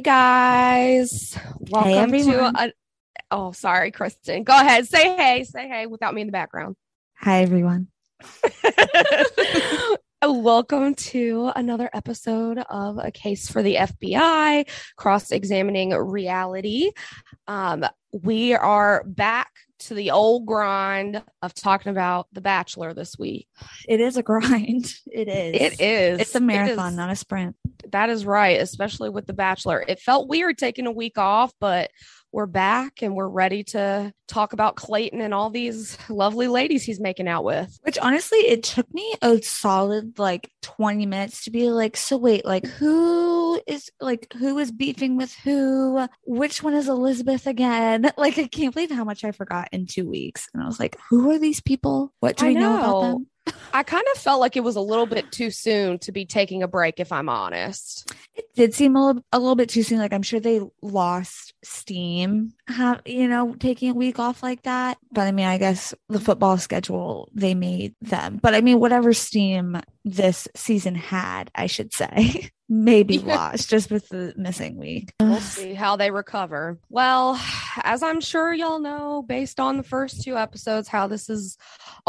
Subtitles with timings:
[0.00, 2.56] Hey guys, welcome to everyone.
[2.56, 2.72] a.
[3.30, 4.44] Oh, sorry, Kristen.
[4.44, 4.88] Go ahead.
[4.88, 5.44] Say hey.
[5.44, 6.76] Say hey without me in the background.
[7.18, 7.88] Hi, everyone.
[10.26, 16.92] welcome to another episode of a case for the FBI, cross-examining reality.
[17.46, 23.48] Um, we are back to the old grind of talking about The Bachelor this week.
[23.88, 24.92] It is a grind.
[25.12, 25.60] It is.
[25.60, 26.20] It is.
[26.20, 26.96] It's a marathon, is.
[26.96, 27.56] not a sprint.
[27.90, 29.84] That is right, especially with The Bachelor.
[29.86, 31.90] It felt weird taking a week off, but
[32.32, 37.00] we're back and we're ready to talk about Clayton and all these lovely ladies he's
[37.00, 37.78] making out with.
[37.82, 42.44] Which honestly, it took me a solid like 20 minutes to be like, so wait,
[42.44, 46.06] like who is like who is beefing with who?
[46.24, 48.10] Which one is Elizabeth again?
[48.20, 50.46] Like, I can't believe how much I forgot in two weeks.
[50.52, 52.12] And I was like, who are these people?
[52.20, 53.26] What do I we know about them?
[53.72, 56.62] I kind of felt like it was a little bit too soon to be taking
[56.62, 58.12] a break, if I'm honest.
[58.34, 59.98] It did seem a little, a little bit too soon.
[59.98, 64.98] Like I'm sure they lost steam, have you know, taking a week off like that.
[65.12, 68.38] But I mean, I guess the football schedule they made them.
[68.42, 74.08] But I mean, whatever steam this season had, I should say, maybe lost just with
[74.08, 75.12] the missing week.
[75.20, 76.78] We'll see how they recover.
[76.88, 77.40] Well,
[77.82, 81.58] as I'm sure y'all know, based on the first two episodes, how this is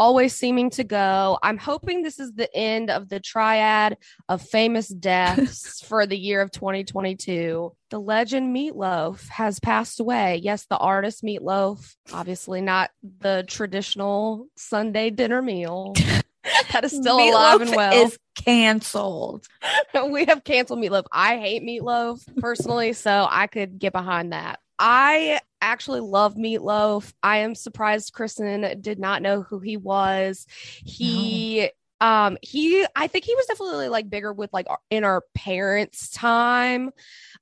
[0.02, 3.96] always seeming to go, I'm hoping this is the end of the triad
[4.28, 7.72] of famous deaths for the year of 2022.
[7.90, 10.40] The legend Meat Loaf has passed away.
[10.42, 15.94] Yes, the artist Meat Loaf, obviously not the traditional Sunday dinner meal.
[16.72, 19.46] that is still alive and well Is canceled.
[20.08, 21.04] we have canceled meatloaf.
[21.12, 24.58] I hate meatloaf personally, so I could get behind that.
[24.80, 27.12] I actually love meatloaf.
[27.22, 30.46] I am surprised Kristen did not know who he was.
[30.84, 35.22] He um he I think he was definitely like bigger with like our- in our
[35.34, 36.90] parents' time.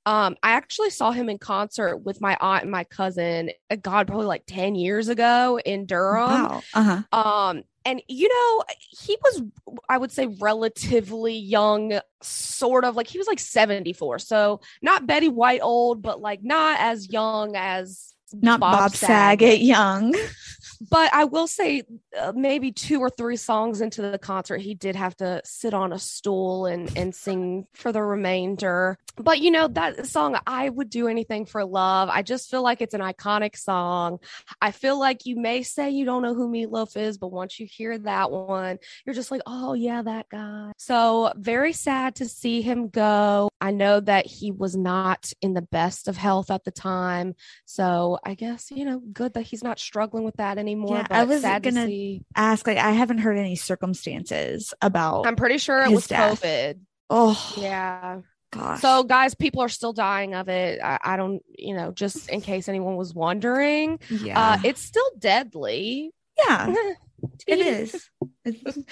[0.05, 4.07] Um I actually saw him in concert with my aunt and my cousin, uh, God,
[4.07, 6.29] probably like 10 years ago in Durham.
[6.29, 6.61] wow.
[6.73, 7.17] Uh huh.
[7.19, 9.41] Um, and you know, he was,
[9.89, 14.19] I would say, relatively young, sort of like he was like 74.
[14.19, 20.15] So not Betty White old, but like not as young as Not Bob, Saget young.
[20.89, 21.83] But I will say,
[22.19, 25.93] uh, maybe two or three songs into the concert, he did have to sit on
[25.93, 28.97] a stool and and sing for the remainder.
[29.15, 32.09] But you know that song, I would do anything for love.
[32.09, 34.19] I just feel like it's an iconic song.
[34.59, 37.59] I feel like you may say you don't know who Meat Loaf is, but once
[37.59, 40.71] you hear that one, you're just like, oh yeah, that guy.
[40.77, 43.49] So very sad to see him go.
[43.59, 47.35] I know that he was not in the best of health at the time.
[47.65, 50.70] So I guess, you know, good that he's not struggling with that anymore.
[50.75, 52.21] Yeah, but I was gonna- to see.
[52.35, 55.27] Ask like I haven't heard any circumstances about.
[55.27, 56.41] I'm pretty sure it was death.
[56.41, 56.79] COVID.
[57.09, 58.21] oh Yeah.
[58.51, 58.81] gosh.
[58.81, 60.79] So guys, people are still dying of it.
[60.83, 65.09] I, I don't, you know, just in case anyone was wondering, yeah, uh, it's still
[65.17, 66.11] deadly.
[66.37, 66.73] yeah.
[67.45, 68.09] It is.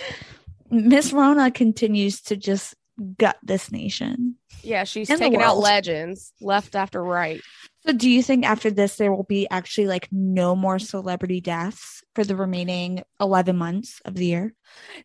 [0.70, 2.76] Miss Rona continues to just
[3.18, 4.36] gut this nation.
[4.62, 7.42] Yeah, she's And taking out legends left after right.
[7.86, 12.04] So, do you think after this there will be actually like no more celebrity deaths
[12.14, 14.54] for the remaining 11 months of the year?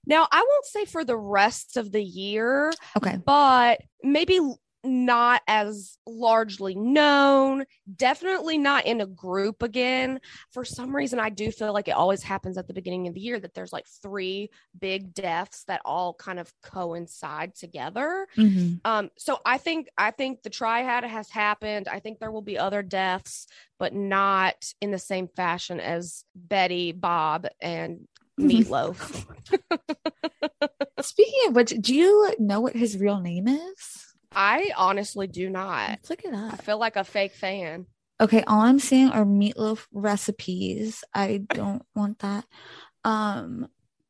[0.07, 3.19] Now, I won't say for the rest of the year, Okay.
[3.25, 4.41] but maybe
[4.85, 7.65] not as largely known.
[7.97, 10.21] Definitely not in a group again.
[10.53, 13.21] For some reason, I do feel like it always happens at the beginning of the
[13.21, 18.27] year that there's like three big deaths that all kind of coincide together.
[18.37, 18.81] Mhm.
[18.85, 21.89] Um, so I think I think the triad has happened.
[21.89, 23.47] I think there will be other deaths,
[23.79, 28.07] but not in the same fashion as Betty, Bob, and
[28.37, 29.27] Meat Loaf.
[31.01, 34.14] Speaking of which, do you know what his real name is?
[34.35, 36.01] I honestly do not.
[36.09, 37.87] Look it I feel like a fake fan.
[38.21, 41.03] Okay, all I'm seeing are meatloaf recipes.
[41.13, 42.45] I don't want that.
[43.05, 43.69] Um,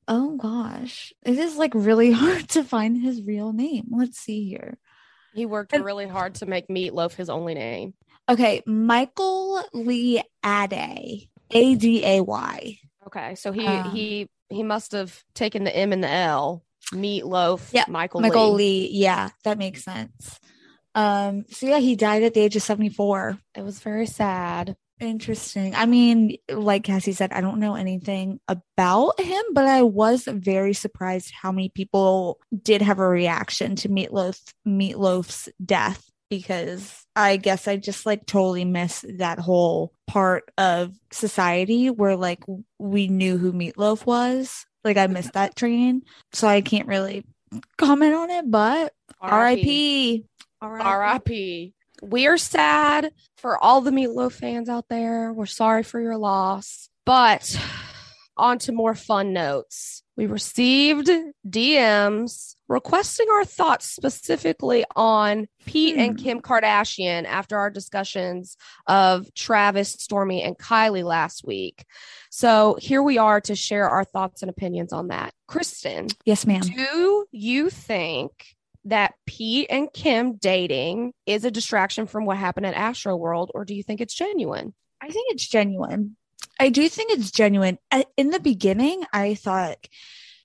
[0.09, 3.87] oh gosh, it is like really hard to find his real name.
[3.91, 4.79] Let's see here.
[5.35, 7.95] He worked And- really hard to make Meat Loaf his only name.
[8.29, 12.79] Okay, Michael Lee Aday, A D A Y.
[13.07, 16.63] Okay, so he Um, he he must have taken the M and the L.
[16.95, 17.71] Meat Loaf.
[17.73, 18.21] Yeah, Michael.
[18.21, 18.89] Michael Lee.
[18.89, 18.91] Lee.
[18.93, 20.39] Yeah, that makes sense.
[20.95, 23.39] Um, so yeah, he died at the age of 74.
[23.57, 24.77] It was very sad.
[25.01, 25.75] Interesting.
[25.75, 30.73] I mean, like Cassie said, I don't know anything about him, but I was very
[30.73, 37.37] surprised how many people did have a reaction to Meat Loaf Meatloaf's death because I
[37.37, 42.45] guess I just like totally miss that whole part of society where like
[42.79, 44.65] we knew who Meat Loaf was.
[44.85, 46.03] Like I missed that train,
[46.33, 47.25] so I can't really
[47.79, 48.51] comment on it.
[48.51, 50.25] But R.I.P.
[50.61, 51.73] R.I.P.
[52.03, 55.33] We are sad for all the Meat Loaf fans out there.
[55.33, 56.89] We're sorry for your loss.
[57.07, 57.59] But
[58.37, 60.03] on to more fun notes.
[60.17, 61.11] We received
[61.49, 66.25] DMs requesting our thoughts specifically on Pete and Hmm.
[66.25, 68.57] Kim Kardashian after our discussions
[68.87, 71.85] of Travis, Stormi, and Kylie last week.
[72.31, 75.35] So here we are to share our thoughts and opinions on that.
[75.47, 76.63] Kristen, Yes, ma'am.
[76.63, 78.31] do you think
[78.87, 83.75] that Pete and Kim dating is a distraction from what happened at Astroworld, or do
[83.75, 84.75] you think it's genuine?
[85.01, 86.17] I think it's genuine.
[86.61, 87.79] I do think it's genuine.
[88.17, 89.79] In the beginning, I thought,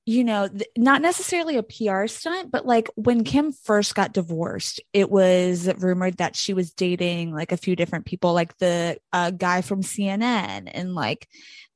[0.09, 4.81] you know, th- not necessarily a PR stunt, but like when Kim first got divorced,
[4.91, 9.29] it was rumored that she was dating like a few different people, like the uh,
[9.29, 11.27] guy from CNN and like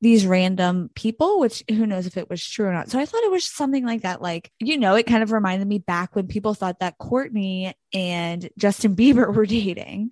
[0.04, 2.90] these random people, which who knows if it was true or not.
[2.90, 4.20] So I thought it was something like that.
[4.20, 8.50] Like, you know, it kind of reminded me back when people thought that Kourtney and
[8.58, 10.10] Justin Bieber were dating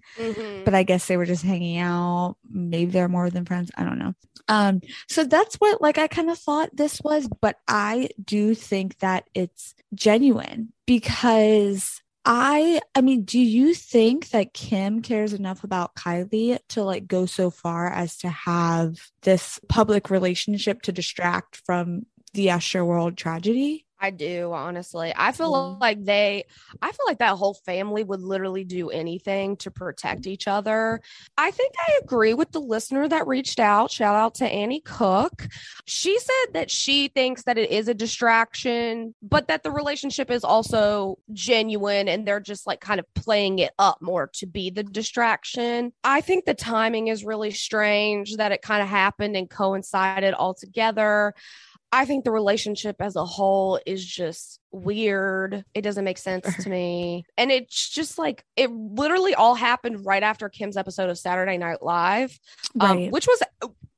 [0.65, 2.37] but I guess they were just hanging out.
[2.49, 3.71] Maybe they're more than friends.
[3.77, 4.15] I don't know.
[4.49, 8.99] Um, so that's what like I kind of thought this was, but I do think
[8.99, 15.97] that it's genuine because I I mean, do you think that Kim cares enough about
[15.97, 22.07] Kylie to like go so far as to have this public relationship to distract from
[22.33, 23.87] the Astroworld tragedy?
[24.05, 25.13] I do, honestly.
[25.17, 25.81] I feel Mhm.
[25.81, 26.45] like they,
[26.83, 31.01] I feel like that whole family would literally do anything to protect each other.
[31.39, 33.93] I think I agree with the listener that reached out.
[33.93, 35.47] Shout out to Annie Cook.
[35.87, 40.43] She said that she thinks that it is a distraction, but that the relationship is
[40.43, 44.83] also genuine and they're just like kind of playing it up more to be the
[44.83, 45.93] distraction.
[46.03, 50.55] I think the timing is really strange that it kind of happened and coincided all
[50.55, 51.35] together.
[51.93, 55.65] I think the relationship as a whole is just weird.
[55.75, 57.25] It doesn't make sense to me.
[57.37, 61.83] And it's just like it literally all happened right after Kim's episode of Saturday Night
[61.83, 62.39] Live,
[62.81, 63.43] um, which was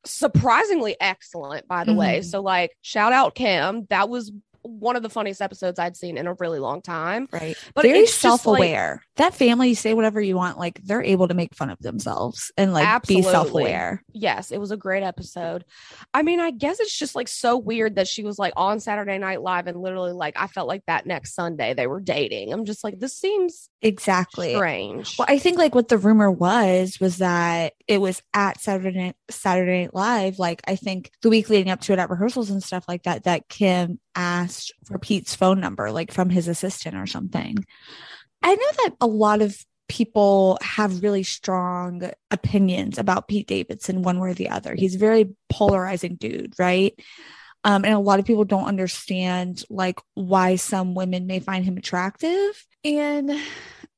[0.05, 2.19] surprisingly excellent, by the way.
[2.21, 2.25] Mhm.
[2.25, 3.87] So, like, shout out Kim.
[3.91, 4.33] That was
[4.63, 7.29] one of the funniest episodes I'd seen in a really long time.
[7.31, 7.55] Right.
[7.75, 9.03] But Very it's just, like- self-aware.
[9.17, 12.51] That family, you say whatever you want, like they're able to make fun of themselves
[12.57, 13.23] and like Absolutely.
[13.23, 14.03] be self-aware.
[14.13, 15.65] Yes, it was a great episode.
[16.13, 19.19] I mean, I guess it's just like so weird that she was like on Saturday
[19.19, 22.53] Night Live and literally like I felt like that next Sunday they were dating.
[22.53, 24.55] I'm just like, this seems Exactly.
[24.55, 25.17] strange.
[25.19, 29.17] Well, I think like what the rumor was was that it was at Saturday Night,
[29.31, 30.39] Saturday Night Live.
[30.39, 33.25] Like I think the week leading up to it at rehearsals and stuff like that,
[33.25, 37.65] that Kim asked for Pete's phone number, like from his assistant or something.
[38.45, 39.57] I know that a lot of
[39.89, 44.75] people have really strong opinions about Pete Davidson, one way or the other.
[44.75, 46.99] He's a very polarizing dude, right?
[47.65, 51.79] Um, and a lot of people don't understand like why some women may find him
[51.79, 52.67] attractive.
[52.85, 53.33] And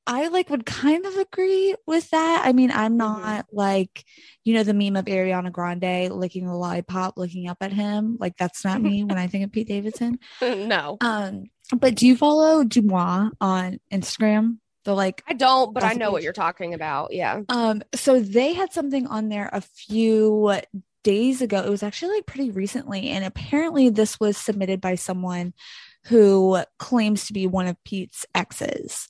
[0.06, 2.42] I like would kind of agree with that.
[2.44, 4.04] I mean, I'm not like,
[4.44, 8.16] you know, the meme of Ariana Grande licking the lollipop, looking up at him.
[8.20, 10.20] Like that's not me when I think of Pete Davidson.
[10.40, 14.58] no, Um, but do you follow DeuxMoi on Instagram?
[14.84, 17.12] The like I don't, but I know what you're talking about.
[17.12, 17.42] Yeah.
[17.48, 20.60] um, so they had something on there a few
[21.02, 21.60] days ago.
[21.64, 25.54] It was actually like pretty recently, and apparently this was submitted by someone
[26.04, 29.08] who claims to be one of Pete's exes,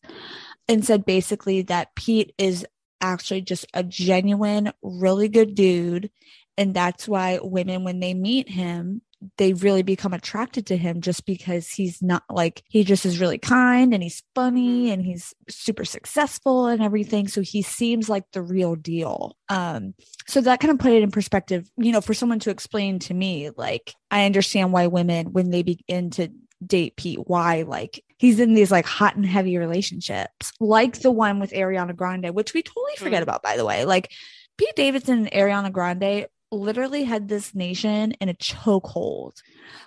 [0.67, 2.67] and said basically that Pete is
[3.03, 6.11] actually just a genuine, really good dude,
[6.57, 9.03] and that's why women when they meet him
[9.39, 13.39] they really become attracted to him just because he's not like he just is really
[13.39, 17.27] kind and he's funny and he's super successful and everything.
[17.29, 19.37] So he seems like the real deal.
[19.49, 19.95] Um
[20.29, 23.15] so that kind of put it in perspective you know for someone to explain to
[23.15, 26.29] me like i understand why women when they begin to
[26.67, 31.39] date Pete why like he's in these like hot and heavy relationships like the one
[31.39, 33.25] with Ariana Grande which we totally forget Mm.
[33.25, 33.85] about by the way.
[33.85, 34.11] Like
[34.59, 39.33] Pete Davidson and Ariana Grande literally had this nation in a chokehold.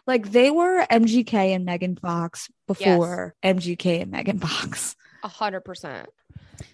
[0.05, 4.95] Like they were MGK and Megan Fox before MGK and Megan Fox.
[5.23, 6.09] A hundred percent.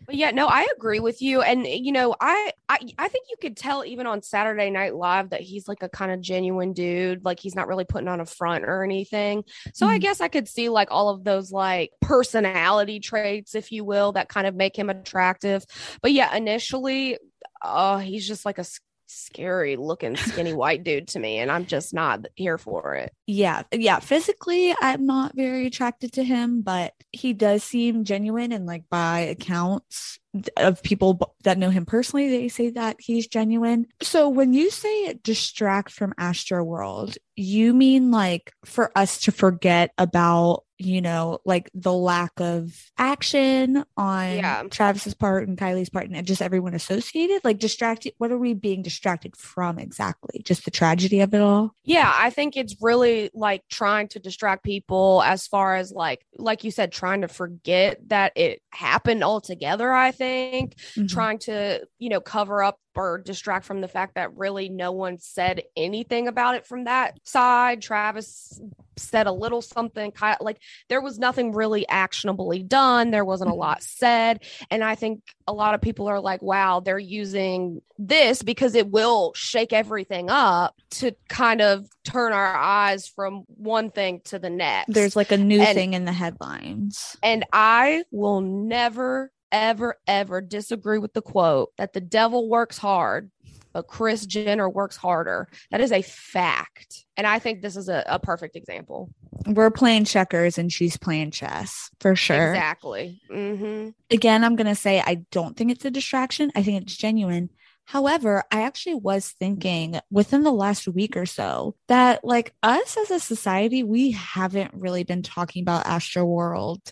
[0.08, 1.42] But yeah, no, I agree with you.
[1.42, 5.30] And you know, I, I I think you could tell even on Saturday Night Live
[5.30, 7.24] that he's like a kind of genuine dude.
[7.24, 9.44] Like he's not really putting on a front or anything.
[9.74, 10.02] So I Mhm.
[10.02, 14.30] guess I could see like all of those like personality traits, if you will, that
[14.30, 15.64] kind of make him attractive.
[16.02, 17.18] But yeah, initially,
[17.64, 18.66] oh, he's just like a
[19.08, 23.12] scary looking skinny white dude to me, and I'm just not here for it.
[23.28, 24.00] Yeah, yeah.
[24.00, 28.52] Physically, I'm not very attracted to him, but he does seem genuine.
[28.52, 30.20] And like by accounts
[30.58, 33.88] of people that know him personally, they say that he's genuine.
[34.02, 40.65] So when you say distract from Astroworld, you mean like for us to forget about
[40.78, 44.64] you know, like the lack of action on Yeah.
[44.70, 47.44] Travis's part and Kylie's part and just everyone associated?
[47.44, 50.42] Like distracted what are we being distracted from exactly?
[50.44, 51.74] Just the tragedy of it all?
[51.84, 56.64] Yeah, I think it's really like trying to distract people as far as like like
[56.64, 60.76] you said trying to forget that it happened altogether, I think.
[60.96, 61.10] Mhm.
[61.10, 65.18] Trying to, you know, cover up or distract from the fact that really no one
[65.20, 67.82] said anything about it from that side.
[67.82, 68.60] Travis
[68.98, 73.12] said a little something like there was nothing really actionably done.
[73.12, 73.58] There wasn't a Mhm.
[73.58, 78.42] lot said, and I think a lot of people are like, "Wow, they're using this
[78.42, 84.22] because it will shake everything up to kind of turn our eyes from one thing
[84.26, 87.18] to the next." There's like a new And- thing in the headlines.
[87.22, 93.32] and I will never, ever, ever disagree with the quote that the devil works hard,
[93.74, 95.50] but Kris Jenner works harder.
[95.72, 97.06] That is a fact.
[97.18, 99.10] And I think this is a, a perfect example.
[99.46, 102.54] We're playing checkers and she's playing chess for sure.
[102.54, 103.22] Exactly.
[103.30, 106.52] hmm again, I'm going to say I don't think it's a distraction.
[106.56, 107.50] I think it's genuine.
[107.86, 113.12] However, I actually was thinking within the last week or so that, like, us as
[113.12, 116.92] a society, we haven't really been talking about Astroworld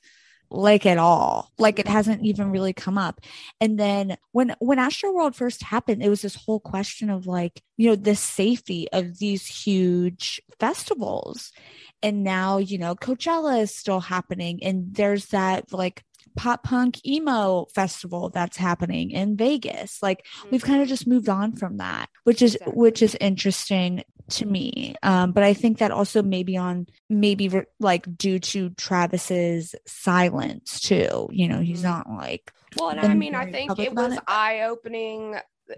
[0.54, 1.52] like at all.
[1.58, 3.20] Like it hasn't even really come up.
[3.60, 7.90] And then when when Astroworld first happened it was this whole question of like you
[7.90, 11.52] know the safety of these huge festivals.
[12.04, 16.04] And now you know coachella is still happening and there's that like
[16.36, 20.02] pop punk emo festival that's happening in Vegas.
[20.02, 22.80] Like we've kind of just moved on from that, which is Exactly.
[22.80, 24.96] which is interesting to me.
[25.04, 30.80] Um, but I think that also maybe on maybe re- like due to Travis's silence
[30.80, 31.28] too.
[31.32, 31.84] You know, he's Mhm.
[31.84, 35.36] not like Well, and I mean, I think it was eye opening.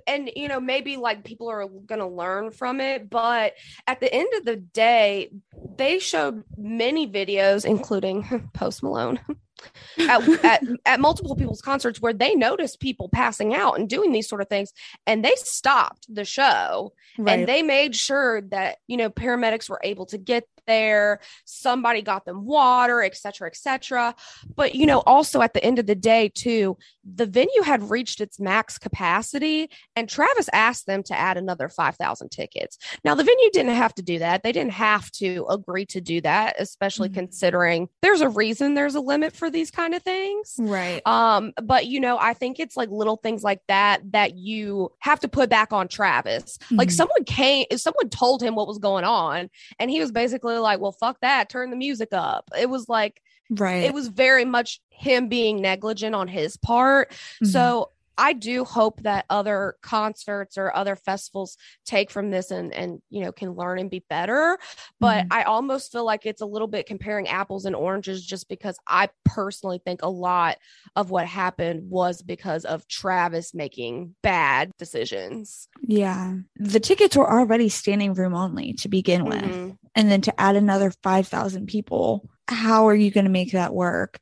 [0.08, 3.10] And, you know, maybe like people are going to learn from it.
[3.10, 3.54] But
[3.88, 5.32] at the end of the day,
[5.78, 9.20] they showed many videos, including Post Malone,
[10.00, 14.28] at, at, at multiple people's concerts where they noticed people passing out and doing these
[14.28, 14.72] sort of things.
[15.06, 20.06] And they stopped the show and they made sure that you know paramedics were able
[20.08, 24.16] to get there somebody got them water et cetera et cetera
[24.56, 28.20] but you know also at the end of the day too the venue had reached
[28.22, 33.50] its max capacity and travis asked them to add another 5000 tickets now the venue
[33.52, 37.14] didn't have to do that they didn't have to agree to do that especially Mhm.
[37.16, 41.02] considering there's a reason there's a limit for these kind of things right.
[41.06, 45.20] um, but you know, I think it's like little things like that that you have
[45.20, 46.58] to put back on Travis.
[46.72, 46.92] Like Mhm.
[46.94, 50.92] someone came, someone told him what was going on, and he was basically like, "Well,
[50.92, 53.84] fuck that, turn the music up." It was like right.
[53.84, 57.12] it was very much him being negligent on his part.
[57.44, 57.48] Mhm.
[57.48, 63.02] So I do hope that other concerts or other festivals take from this and and
[63.10, 64.58] you know can learn and be better.
[65.00, 65.28] But Mhm.
[65.32, 69.10] I almost feel like it's a little bit comparing apples and oranges just because I
[69.24, 70.58] personally think a lot
[70.96, 75.68] of what happened was because of Travis making bad decisions.
[75.82, 76.36] yeah.
[76.56, 79.42] The tickets were already standing room only to begin with.
[79.44, 79.78] Mhm.
[79.98, 84.20] and then to add another 5,000 people, how are you going to make that work?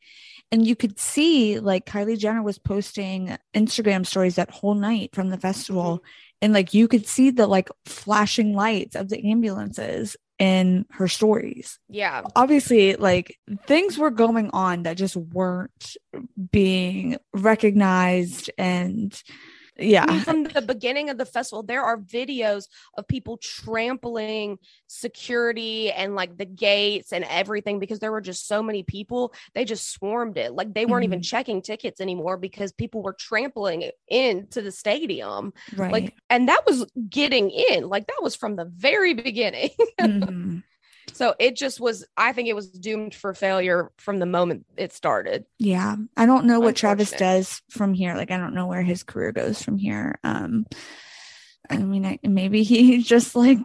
[0.53, 5.31] And you could see like Kylie Jenner was posting Instagram stories that whole night from
[5.31, 5.97] the festival.
[5.97, 6.05] Mm-hmm.
[6.43, 11.79] And like you could see the like flashing lights of the ambulances in her stories.
[11.89, 12.21] Yeah.
[12.35, 15.95] Obviously, like things were going on that just weren't
[16.51, 18.51] being recognized.
[18.55, 19.19] And
[19.77, 20.05] yeah.
[20.07, 25.91] I mean, from the beginning of the festival, there are videos of people trampling security
[25.91, 29.33] and like the gates and everything because there were just so many people.
[29.55, 30.53] They just swarmed it.
[30.53, 31.25] Like they weren't even Mhm.
[31.25, 35.53] checking tickets anymore because people were trampling into the stadium.
[35.75, 35.91] right.
[35.91, 37.87] Like, and that was getting in.
[37.89, 39.69] Like that was from the very beginning.
[39.99, 40.63] Mhm.
[41.13, 44.93] So it just was, I think it was doomed for failure from the moment it
[44.93, 45.45] started.
[45.59, 45.95] Yeah.
[46.17, 48.15] I don't know what Travis does from here.
[48.15, 50.19] Like I don't know where his career goes from here.
[50.23, 50.65] Um
[51.69, 53.59] I mean I, maybe he just like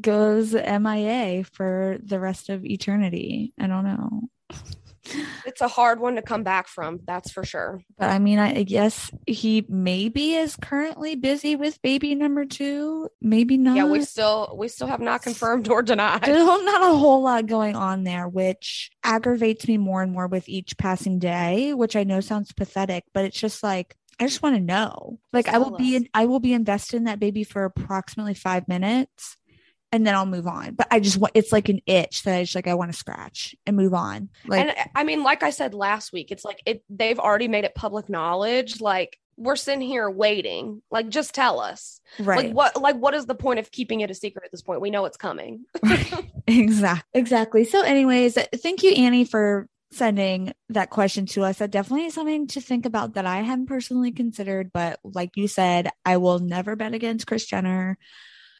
[0.00, 3.52] goes MIA for the rest of eternity.
[3.58, 4.22] I don't know.
[5.46, 7.00] It's a hard one to come back from.
[7.06, 7.80] That's for sure.
[7.98, 13.56] But I mean I guess he maybe is currently busy with baby number 2, maybe
[13.56, 13.76] not.
[13.76, 13.84] Yeah.
[13.84, 16.24] We still, we still have not confirmed or denied.
[16.24, 20.48] Still not a whole lot going on there, which aggravates me more and more with
[20.48, 24.56] each passing day, which I know sounds pathetic, but it's just like I just want
[24.56, 25.18] to know.
[25.32, 28.68] Like I will be in, I will be invested in that baby for approximately five
[28.68, 29.38] minutes
[29.92, 30.74] and then I'll move on.
[30.74, 32.98] But I just want it's like an itch that I just like I want to
[32.98, 34.28] scratch and move on.
[34.46, 37.64] Like and I mean, like I said last week, it's like it they've already made
[37.64, 38.80] it public knowledge.
[38.80, 40.82] Like we're sitting here waiting.
[40.90, 42.00] Like, just tell us.
[42.18, 42.46] Right.
[42.46, 44.80] Like what like what is the point of keeping it a secret at this point?
[44.80, 45.64] We know it's coming.
[46.46, 47.02] exactly.
[47.14, 47.64] Exactly.
[47.64, 51.58] So, anyways, thank you, Annie, for sending that question to us.
[51.58, 54.70] That definitely is something to think about that I hadn't personally considered.
[54.72, 57.98] But like you said, I will never bet against Kris Jenner.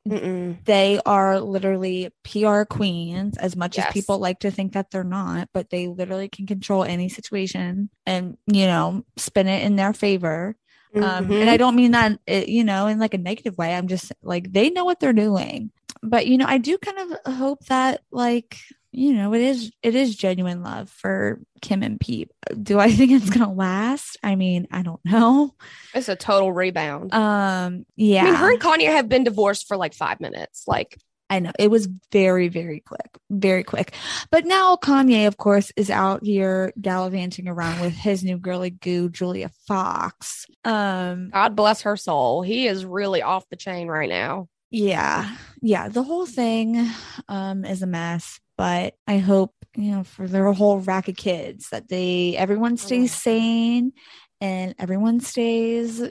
[0.08, 0.64] Mm-mm.
[0.64, 3.86] They are literally PR queens, as much Yes.
[3.88, 7.90] as people like to think that they're not, but they literally can control any situation
[8.06, 10.56] and, you know, spin it in their favor.
[10.96, 11.40] Um, Mhm.
[11.42, 13.74] and I don't mean that, uh, you know, in like a negative way.
[13.74, 15.70] I'm just like, they know what they're doing.
[16.02, 18.56] But, you know, I do kind of hope that, like,
[18.92, 22.30] you know, it is it is genuine love for Kim and Pete.
[22.60, 24.16] Do I think it's gonna last?
[24.22, 25.54] I mean, I don't know.
[25.94, 27.14] it's a total rebound.
[27.14, 28.22] Um, yeah.
[28.22, 30.64] I mean, her and Kanye have been divorced for like five minutes.
[30.66, 30.98] Like,
[31.32, 33.94] I know it was very, very quick, very quick.
[34.32, 39.08] But now Kanye, of course, is out here gallivanting around with his new girly goo,
[39.08, 40.46] Julia Fox.
[40.64, 42.42] Um, God bless her soul.
[42.42, 44.48] He is really off the chain right now.
[44.72, 46.90] yeah, yeah, the whole thing
[47.28, 51.70] um is a mess, but I hope, you know, for their whole rack of kids
[51.70, 53.94] that they everyone stays sane
[54.38, 56.02] and everyone stays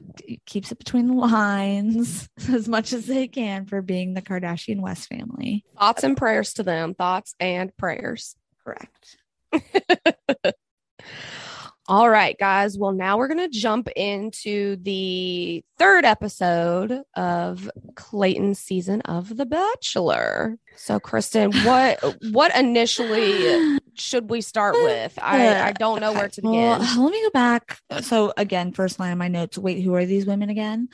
[0.48, 5.10] keeps it between the lines as much as they can for being the Kardashian West
[5.10, 5.64] family.
[5.78, 6.96] Thoughts and prayers to them.
[6.96, 8.36] Thoughts and prayers.
[8.64, 9.18] Correct.
[11.90, 12.78] All right, guys.
[12.78, 19.48] Well, now we're going to jump into the third episode of Clayton's season of The
[19.48, 20.60] Bachelor.
[20.76, 25.18] So, Kristen, what what initially should we start with?
[25.20, 26.52] I, I don't know where to begin.
[26.52, 27.80] Well, let me go back.
[28.02, 29.58] So again, first line of my notes.
[29.58, 30.90] Wait, who are these women again?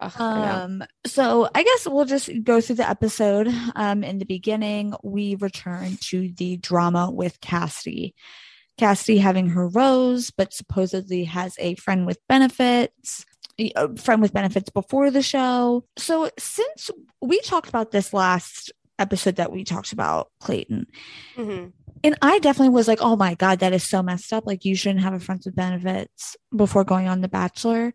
[0.00, 3.48] Um, so I guess we'll just go through the episode.
[3.76, 8.14] Um, in the beginning, we return to the drama with Cassidy.
[8.80, 13.24] Cassidy having her rose, but supposedly has a friend with benefits.
[13.76, 15.84] A friend with benefits before the show.
[15.98, 20.86] So since we talked about this last episode that we talked about Clayton,
[21.36, 21.72] Mhm.
[22.02, 24.46] and I definitely was like, oh my God, that is so messed up.
[24.46, 27.92] Like, you shouldn't have a friend with benefits before going on The Bachelor.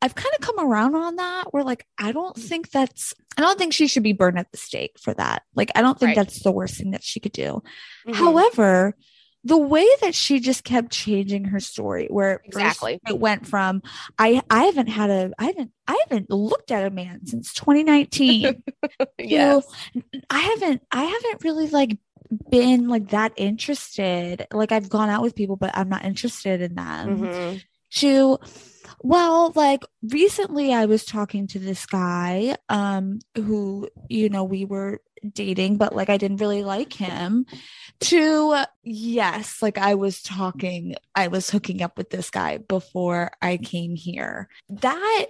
[0.00, 3.58] I've kind of come around on that where, like, I don't think that's, I don't
[3.58, 5.42] think she should be burned at the stake for that.
[5.54, 6.16] Like, I don't think Right.
[6.16, 7.62] that's the worst thing that she could do.
[8.06, 8.14] Mhm.
[8.14, 8.96] However,
[9.44, 13.00] the way that she just kept changing her story, where Exactly.
[13.08, 13.82] it went from
[14.18, 18.62] I I haven't had a I haven't I haven't looked at a man since 2019
[19.18, 19.66] yes.
[20.30, 21.98] I haven't I haven't really like
[22.50, 24.46] been like that interested.
[24.52, 27.28] Like I've gone out with people, but I'm not interested in them.
[27.28, 27.62] Mhm.
[27.96, 28.38] To
[29.02, 35.00] well, like recently I was talking to this guy um who, you know, we were
[35.30, 37.46] dating, but like I didn't really like him.
[38.00, 43.56] To yes, like I was talking, I was hooking up with this guy before I
[43.58, 44.48] came here.
[44.68, 45.26] That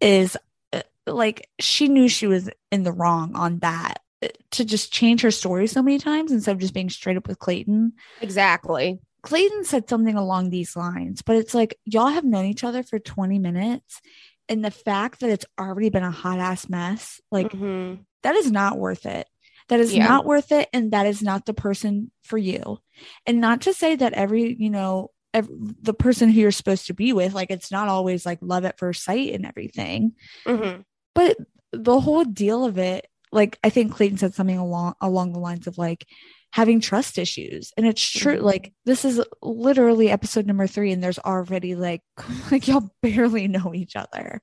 [0.00, 0.36] is
[0.72, 5.22] uh, like she knew she was in the wrong on that Uh, to just change
[5.22, 7.92] her story so many times instead of just being straight up with Clayton.
[8.20, 8.98] Exactly.
[9.22, 12.98] Clayton said something along these lines, but it's like y'all have known each other for
[12.98, 14.00] 20 minutes.
[14.48, 18.00] And the fact that it's already been a hot ass mess, like Mhm.
[18.22, 19.26] that is not worth it.
[19.68, 20.08] That is Yeah.
[20.08, 20.68] not worth it.
[20.72, 22.78] And that is not the person for you.
[23.26, 26.94] And not to say that every, you know, ev- the person who you're supposed to
[26.94, 30.84] be with, like it's not always like love at first sight and everything Mhm.
[31.14, 31.36] but
[31.72, 35.68] the whole deal of it like i think clayton said something along along the lines
[35.68, 36.04] of like
[36.52, 38.42] having trust issues and it's true Mhm.
[38.42, 42.02] like this is literally episode number three and there's already like
[42.50, 44.40] like y'all barely know each other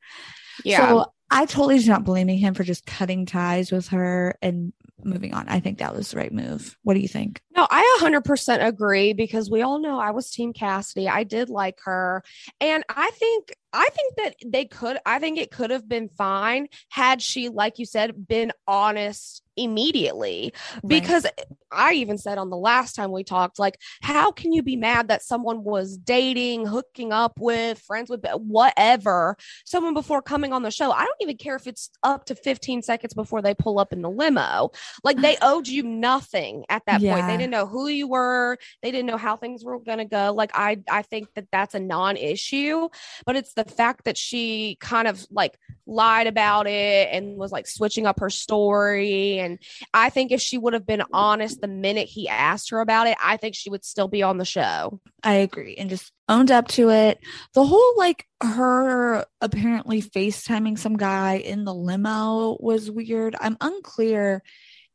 [0.64, 0.88] Yeah.
[0.90, 4.72] so i totally do not blaming him for just cutting ties with her and
[5.04, 8.00] moving on i think that was the right move what do you think No, I
[8.02, 11.08] 100% agree because we all know I was Team Cassidy.
[11.10, 12.24] I did like her.
[12.62, 16.68] And I think I think that they could I think it could have been fine
[16.90, 20.54] had she like you said been honest immediately
[20.86, 21.26] because
[21.72, 25.10] I even said on the last time we talked like how can you be mad
[25.10, 30.72] that someone was dating, hooking up with, friends with whatever someone before coming on the
[30.72, 30.92] show?
[30.92, 34.02] I don't even care if it's up to 15 seconds before they pull up in
[34.02, 34.72] the limo.
[35.04, 37.28] Like they owed you nothing at that point.
[37.28, 38.58] They didn't know who you were.
[38.82, 40.34] They didn't know how things were going to go.
[40.34, 42.90] Like I I think that that's a non-issue,
[43.26, 47.68] but it's the fact that she kind of like lied about it and was like
[47.68, 49.60] switching up her story and
[49.94, 53.18] I think if she would have been honest the minute he asked her about it,
[53.24, 55.00] I think she would still be on the show.
[55.24, 57.20] I agree and just owned up to it.
[57.54, 63.36] The whole like her apparently FaceTiming some guy in the limo was weird.
[63.40, 64.44] I'm unclear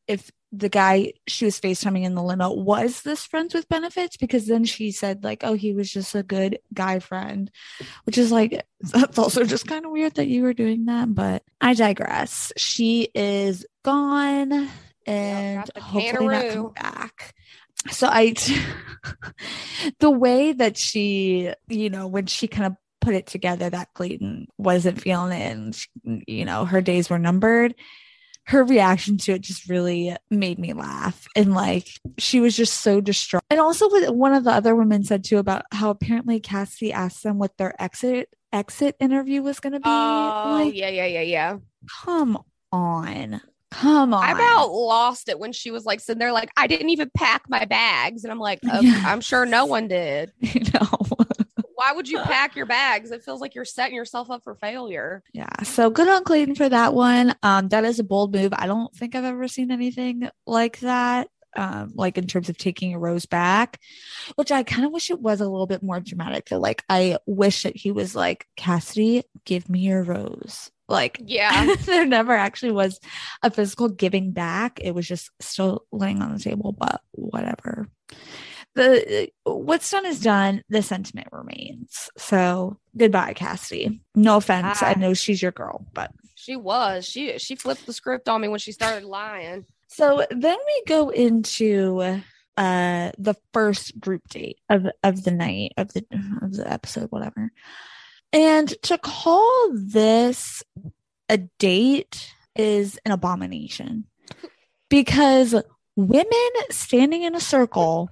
[0.07, 4.45] if the guy she was FaceTiming in the limo was this friends with benefits because
[4.45, 7.49] then she said, like, oh, he was just a good guy friend,
[8.03, 11.13] which is like, that's also just kind of weird that you were doing that.
[11.13, 12.51] But I digress.
[12.55, 14.69] She is gone
[15.07, 17.33] and the hopefully not come back.
[17.89, 18.35] So I,
[19.99, 24.47] the way that she, you know, when she kind of put it together that Clayton
[24.57, 25.89] wasn't feeling it and, she-
[26.27, 27.75] you know, her days were numbered
[28.47, 32.99] her reaction to it just really made me laugh and like she was just so
[32.99, 36.91] distraught and also what one of the other women said too about how apparently cassie
[36.91, 41.05] asked them what their exit exit interview was going to be Oh, like yeah, yeah,
[41.05, 41.57] yeah, yeah.
[42.03, 42.37] come
[42.71, 46.67] on come on I about lost it when she was like sitting there, like, I
[46.67, 48.23] didn't even pack my bags.
[48.23, 49.01] And I'm like, "Oh, Yeah.
[49.07, 50.31] I'm sure no one did.
[50.39, 50.89] you know
[51.85, 53.11] Why would you pack your bags?
[53.11, 55.21] It feels like you're setting yourself up for failure.
[55.33, 58.65] yeah so good on clayton for that one um that is a bold move i
[58.67, 62.99] don't think i've ever seen anything like that um like in terms of taking a
[62.99, 63.79] rose back
[64.35, 67.17] which i kind of wish it was a little bit more dramatic though like i
[67.25, 71.75] wish that he was like cassidy give me your rose like Yeah.
[71.85, 72.99] there never actually was
[73.41, 77.87] a physical giving back it was just still laying on the table but whatever
[78.75, 82.09] the what's done is done the sentiment remains.
[82.17, 84.01] So goodbye cassidy.
[84.15, 86.11] No offense i know she's your girl but.
[86.35, 87.05] She was.
[87.05, 89.65] She she flipped the script on me when she started lying.
[89.87, 92.21] so then we go into
[92.57, 96.05] uh the first group date of of the night of the
[96.41, 97.51] of the episode whatever.
[98.33, 100.63] And to call this
[101.29, 104.05] a date is an abomination.
[104.89, 105.55] Because
[105.95, 108.09] women standing in a circle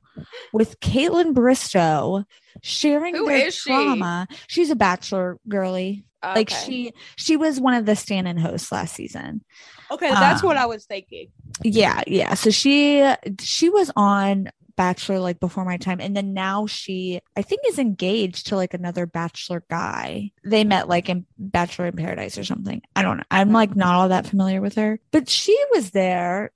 [0.53, 2.25] with Kaitlyn Bristowe
[2.61, 3.69] sharing Who their is she?
[3.69, 4.27] trauma.
[4.47, 6.05] She's a bachelor girly.
[6.23, 9.43] Oh, like she she was one of the stand-in hosts last season.
[9.89, 11.29] Okay, that's what I um, was thinking.
[11.63, 12.35] Yeah, yeah.
[12.35, 17.41] So she she was on Bachelor like before my time, and then now she I
[17.41, 20.31] think is engaged to like another Bachelor guy.
[20.43, 22.81] They met like in Bachelor in Paradise or something.
[22.95, 23.23] I don't know.
[23.31, 23.55] I'm hmm.
[23.55, 26.51] like not all that familiar with her, but she was there.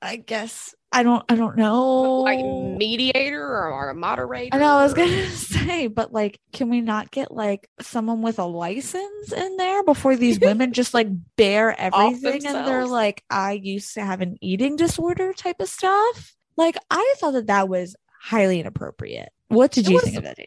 [0.00, 2.20] I guess I don't I don't know.
[2.20, 2.38] Like
[2.78, 4.54] mediator or, or a moderator.
[4.56, 8.38] I know I was gonna say, but like, can we not get like someone with
[8.38, 13.52] a license in there before these women just like bear everything and they're like, I
[13.52, 16.34] used to have an eating disorder type of stuff?
[16.56, 19.28] Like, I thought that that was highly inappropriate.
[19.48, 20.38] What did It you was- think of that?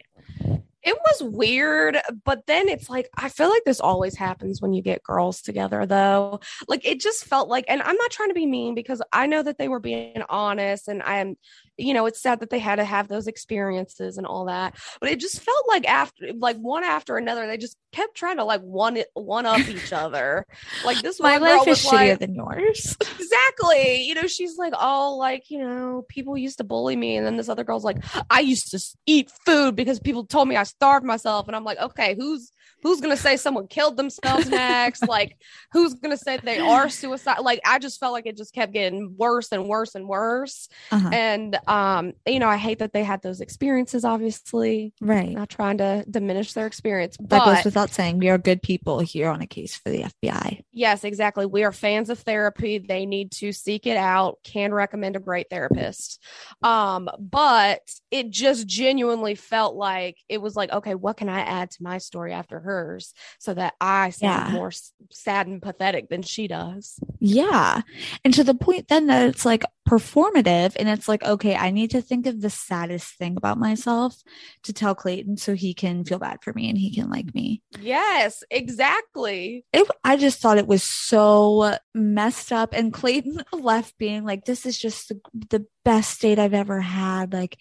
[0.83, 4.81] It was weird, but then it's like I feel like this always happens when you
[4.81, 6.39] get girls together though.
[6.67, 9.43] Like it just felt like and I'm not trying to be mean because I know
[9.43, 11.37] that they were being honest and I'm
[11.77, 14.75] you know, it's sad that they had to have those experiences and all that.
[14.99, 18.43] But it just felt like after like one after another they just kept trying to
[18.43, 20.45] like one it one up each other.
[20.85, 22.97] Like this My one girl life was is shittier like than yours.
[23.19, 27.25] exactly you know she's like all like you know people used to bully me and
[27.25, 27.97] then this other girl's like
[28.29, 31.77] i used to eat food because people told me i starved myself and i'm like
[31.79, 32.51] okay who's
[32.83, 35.37] who's gonna say someone killed themselves next like
[35.71, 39.15] who's gonna say they are suicide like i just felt like it just kept getting
[39.17, 41.09] worse and worse and worse Uh-huh.
[41.13, 45.29] and um you know i hate that they had those experiences obviously Right.
[45.31, 48.19] not trying to diminish their experience That but goes without saying.
[48.19, 50.61] We are good people here on a case for the FBI.
[50.71, 51.45] Yes, exactly.
[51.45, 52.77] We are fans of therapy.
[52.79, 54.39] They need to seek it out.
[54.43, 56.21] Can recommend a great therapist.
[56.61, 61.71] Um, but it just genuinely felt like it was like, okay, what can I add
[61.71, 64.53] to my story after hers so that I sound Yeah.
[64.53, 64.71] more
[65.11, 66.99] sad and pathetic than she does?
[67.19, 67.81] Yeah.
[68.23, 71.91] And to the point then that it's like performative and it's like, okay, I need
[71.91, 74.15] to think of the saddest thing about myself
[74.63, 77.61] to tell Clayton so he can feel bad for me and he can like me.
[77.79, 79.65] Yes, exactly.
[79.73, 82.73] It, I just thought it was so messed up.
[82.73, 87.33] And Clayton left being like, this is just the, the best date I've ever had.
[87.33, 87.57] Like,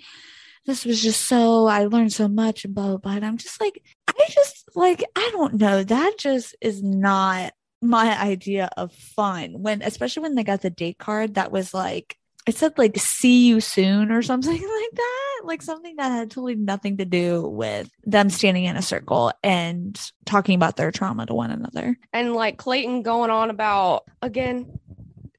[0.67, 3.13] this was just so, I learned so much and blah, blah, blah.
[3.13, 5.83] And I'm just like, I just like, I don't know.
[5.83, 10.99] That just is not my idea of fun when, especially when they got the date
[10.99, 15.63] card that was like, it said like see you soon or something like that like
[15.63, 20.55] something that had totally nothing to do with them standing in a circle and talking
[20.55, 21.99] about their trauma to one another.
[22.13, 24.79] And like Clayton going on about again,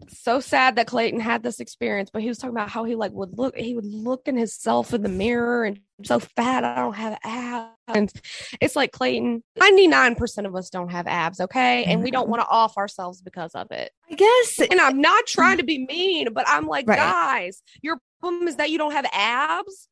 [0.10, 3.12] so sad that Clayton had this experience, but he was talking about how he like
[3.14, 6.96] would look, he would look in himself in the mirror and so fat, I don't
[6.96, 8.14] have abs.
[8.60, 11.84] It's like Clayton, 99% of us don't have abs, okay?
[11.86, 12.32] And we don't mm-hmm.
[12.32, 13.92] want to off ourselves because of it.
[14.10, 16.98] i guess And I'm not trying to be mean, but I'm like, Right.
[16.98, 19.88] guys, your problem is that you don't have abs.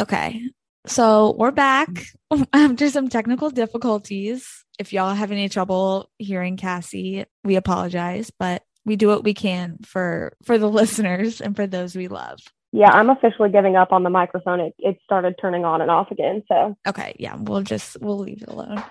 [0.00, 0.50] okay
[0.86, 1.88] so we're back
[2.30, 2.42] mm-hmm.
[2.52, 8.96] after some technical difficulties if y'all have any trouble hearing cassie we apologize but we
[8.96, 12.38] do what we can for for the listeners and for those we love.
[12.74, 14.58] Yeah, I'm officially giving up on the microphone.
[14.58, 16.42] It it started turning on and off again.
[16.48, 18.82] So Okay, yeah, we'll just we'll leave it alone.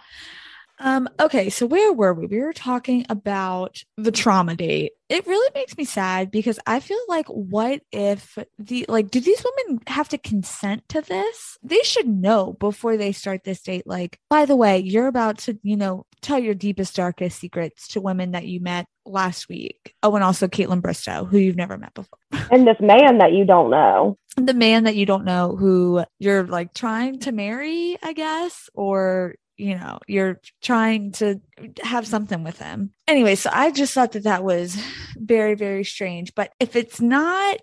[0.79, 2.25] Um, okay, so where were we?
[2.25, 4.93] We were talking about the trauma date.
[5.09, 9.43] It really makes me sad because I feel like what if the like do these
[9.43, 11.57] women have to consent to this?
[11.61, 15.57] They should know before they start this date, like, by the way, you're about to,
[15.61, 19.93] you know, tell your deepest, darkest secrets to women that you met last week.
[20.01, 22.19] Oh, and also Kaitlyn Bristowe, who you've never met before.
[22.51, 24.17] and this man that you don't know.
[24.37, 29.35] the man that you don't know who you're like trying to marry, I guess, or
[29.57, 31.39] you know, you're trying to
[31.81, 32.91] have something with him.
[33.07, 34.77] Anyway, so I just thought that that was
[35.15, 36.33] very, very strange.
[36.35, 37.59] But if it's not,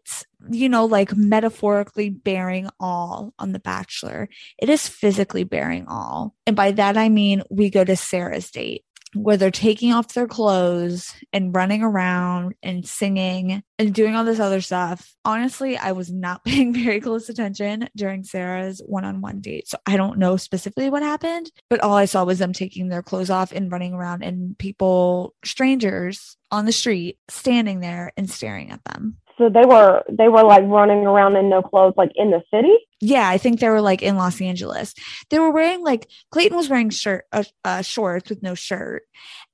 [0.51, 6.35] you know, like metaphorically bearing all on The Bachelor, it is physically bearing all.
[6.47, 10.29] And by that, I mean, we go to Sarah's date where they're taking off their
[10.29, 15.15] clothes and running around and singing and doing all this other stuff.
[15.25, 19.69] Honestly, I was not paying very close attention during Sarah's one on one date.
[19.69, 23.03] So I don't know specifically what happened, but all I saw was them taking their
[23.03, 28.71] clothes off and running around and people, strangers on the street, standing there and staring
[28.71, 29.17] at them.
[29.39, 32.77] So they were they were like running around in no clothes, like in the city.
[33.01, 34.95] Yeah, I think they were like in Los Angeles.
[35.31, 39.05] They were wearing like Clayton was wearing shirt uh, uh, shorts with no shirt,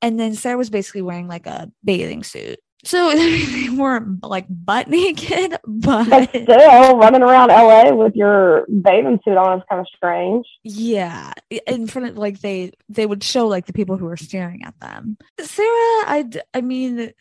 [0.02, 2.58] and then Sarah was basically wearing like a bathing suit.
[2.86, 9.18] So they weren't like butt naked, But but still, running around LA with your bathing
[9.24, 10.46] suit on is kind of strange.
[10.62, 11.32] yeah,
[11.66, 14.78] in front of like they they would show like the people who were staring at
[14.80, 15.16] them.
[15.40, 17.12] Sarah, I I mean,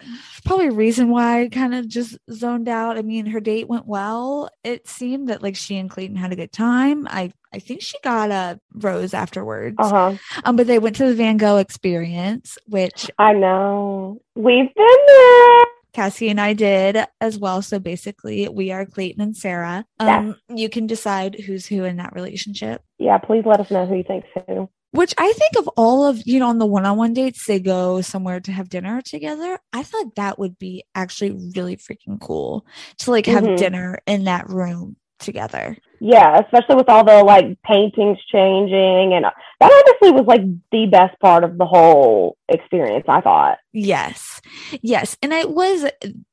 [0.46, 2.98] probably reason why I kind of just zoned out.
[2.98, 4.50] I mean, her date went well.
[4.64, 7.08] It seemed that like she and Clayton had a good time.
[7.10, 9.78] I I think she got a rose afterwards.
[9.80, 10.18] Uh huh.
[10.44, 14.20] Um, but they went to the Van Gogh experience, which I know.
[14.36, 15.66] We've been there.
[15.94, 17.62] Cassie and I did as well.
[17.62, 19.86] So basically, we are Clayton and Sarah.
[20.02, 22.82] Um, you can decide who's who in that relationship.
[22.98, 24.70] Yeah, please let us know who you think's who.
[24.92, 27.62] Which I think of all of, you know, on the one on one dates, they
[27.62, 29.60] go somewhere to have dinner together.
[29.72, 32.66] I thought that would be actually really freaking cool
[33.00, 33.58] to like have Mhm.
[33.58, 35.78] dinner in that room together.
[36.00, 40.86] Yeah, especially with all the like paintings changing, and uh, that honestly was like the
[40.88, 43.06] best part of the whole experience.
[43.08, 43.58] I thought.
[43.74, 44.42] Yes.
[44.82, 45.18] Yes.
[45.22, 45.86] And it was,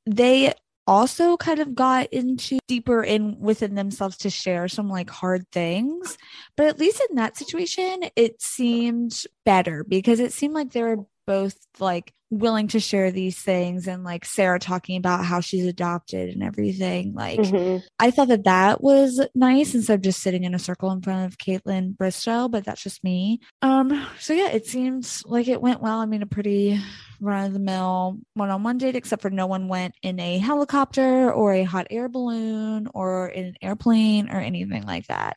[0.07, 0.53] they
[0.87, 6.19] also kind of got into deeper in within themselves to share some like hard things.
[6.57, 11.07] But at least in that situation, it seemed better because it seemed like they were
[11.27, 16.31] both like willing to share these things and like Sarah talking about how she's adopted
[16.31, 17.13] and everything.
[17.13, 17.83] Like, Mhm.
[17.99, 21.27] I thought that that was nice instead of just sitting in a circle in front
[21.27, 23.41] of Kaitlyn Bristowe, but that's just me.
[23.61, 25.99] Um, so yeah, it seems like it went well.
[25.99, 26.81] I mean, a pretty
[27.21, 30.39] run of the mill one on one date, except for no one went in a
[30.39, 35.37] helicopter or a hot air balloon or in an airplane or anything like that.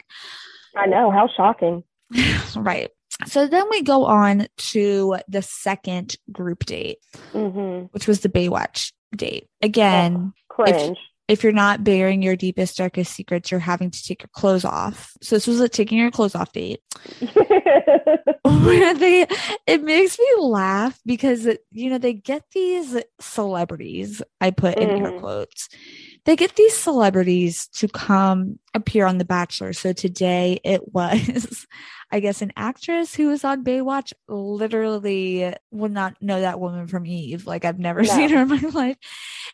[0.78, 1.84] I know how shocking.
[2.56, 2.90] right.
[3.28, 6.97] So then we go on to the second group date,
[7.34, 9.47] hmm which was the Baywatch date.
[9.62, 10.97] Again, Cringe.
[11.28, 15.13] if you're not bearing your deepest, darkest secrets, you're having to take your clothes off.
[15.21, 16.82] So this was a taking your clothes off date.
[18.45, 19.25] Where they,
[19.65, 24.21] it makes me laugh because you know they get these celebrities.
[24.39, 25.19] I put in air Mhm.
[25.19, 25.67] quotes.
[26.25, 29.74] They get these celebrities to come appear on The Bachelor.
[29.74, 31.66] So today it was,
[32.12, 34.14] I guess, an actress who was on Baywatch.
[34.28, 37.48] Literally would not know that woman from Eve.
[37.48, 38.08] Like I've never No.
[38.10, 38.98] seen her in my life.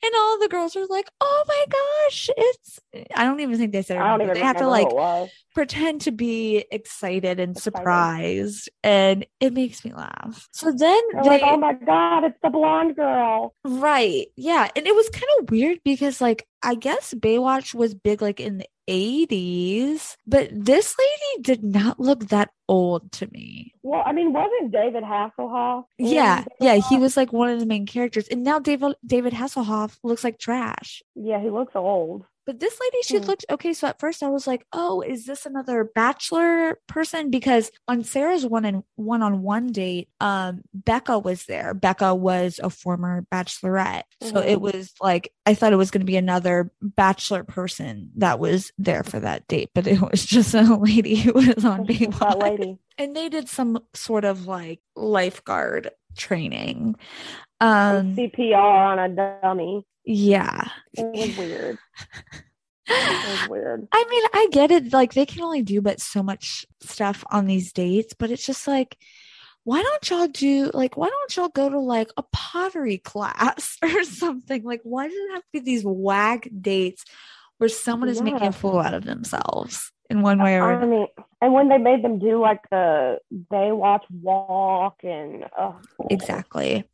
[0.03, 2.79] And all the girls are like, "Oh my gosh, it's!"
[3.15, 3.97] I don't even think they said.
[3.97, 7.61] Her I don't even they have to like it pretend to be excited and Excited.
[7.77, 10.47] surprised, and it makes me laugh.
[10.51, 13.53] So then They're they, like, oh my god, it's the blonde girl.
[13.63, 18.21] right, yeah, and it was kind of weird because, like, I guess Baywatch was big
[18.21, 23.73] like in the '80s, but this lady did not look that old to me.
[23.83, 25.85] Well, I mean, wasn't David Hasselhoff?
[25.97, 29.97] Yeah, yeah, he was like one of the main characters, and now David David Hasselhoff
[30.03, 31.01] looks like trash.
[31.15, 32.25] Yeah, he looks old.
[32.45, 33.25] But this lady, she Hmm.
[33.25, 33.73] looked okay.
[33.73, 37.29] So at first I was like, oh, is this another bachelor person?
[37.29, 41.73] Because on Sarah's one and one on one date, um, Becca was there.
[41.73, 44.03] Becca was a former bachelorette.
[44.23, 44.47] So Mhm.
[44.47, 49.03] it was like I thought it was gonna be another bachelor person that was there
[49.03, 52.37] for that date, but it was just a lady who was on It's just that
[52.37, 52.41] Baywatch.
[52.41, 52.77] lady.
[52.97, 56.95] And they did some sort of like lifeguard training.
[57.59, 59.09] Um CPR on a
[59.41, 59.85] dummy.
[60.05, 60.67] yeah.
[60.93, 61.77] It was weird.
[62.87, 63.87] It was weird.
[63.91, 64.91] I mean, I get it.
[64.91, 68.67] Like they can only do but so much stuff on these dates, but it's just
[68.67, 68.97] like,
[69.63, 74.03] why don't y'all do like why don't y'all go to like a pottery class or
[74.03, 74.63] something?
[74.63, 77.05] Like why does it have to be these wag dates
[77.61, 80.87] where someone is making a fool out of themselves in one way or I another?
[80.87, 81.07] mean,
[81.43, 85.75] and when they made them do like the Baywatch walk and oh,
[86.09, 86.85] Exactly.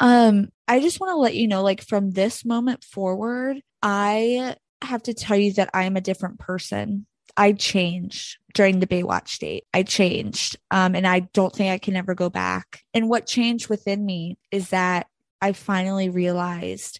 [0.00, 5.02] Um, I just want to let you know, like from this moment forward, I have
[5.02, 7.06] to tell you that I am a different person.
[7.36, 9.64] I changed during the Baywatch date.
[9.74, 10.56] I changed.
[10.70, 12.80] Um, and I don't think I can ever go back.
[12.94, 15.08] And what changed within me is that
[15.42, 16.98] I finally realized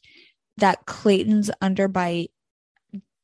[0.59, 2.29] that Clayton's underbite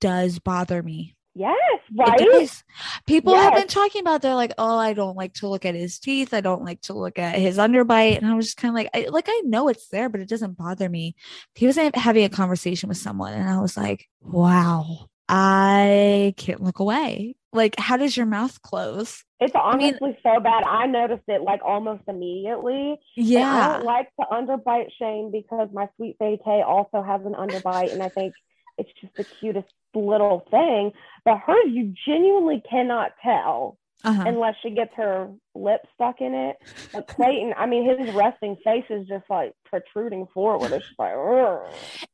[0.03, 1.15] does bother me.
[1.35, 1.57] yes,
[1.91, 2.63] It right.
[3.07, 5.99] People have been talking about they're like, oh, I don't like to look at his
[5.99, 6.35] teeth.
[6.35, 8.19] I don't like to look at his underbite.
[8.19, 10.29] And I was just kind of like, I, like I know it's there, but it
[10.29, 11.15] doesn't bother me.
[11.55, 16.63] He was ha- having a conversation with someone, and I was like, wow, I can't
[16.63, 17.37] look away.
[17.55, 19.25] Like, how does your mouth close?
[19.41, 20.65] It's mean- honestly so bad.
[20.65, 22.99] I noticed it like almost immediately.
[23.17, 27.35] And I don't like to underbite Shane because my sweet Fay Tay also has an
[27.35, 28.35] underbite, and I think
[28.83, 30.93] it's just the cutest little thing.
[31.25, 34.25] But hers, you genuinely cannot tell uh-huh.
[34.27, 36.57] unless she gets her lip stuck in it.
[36.93, 40.73] But Clayton, I mean, his resting face is just like protruding forward.
[40.73, 41.73] It's like, "Ugh."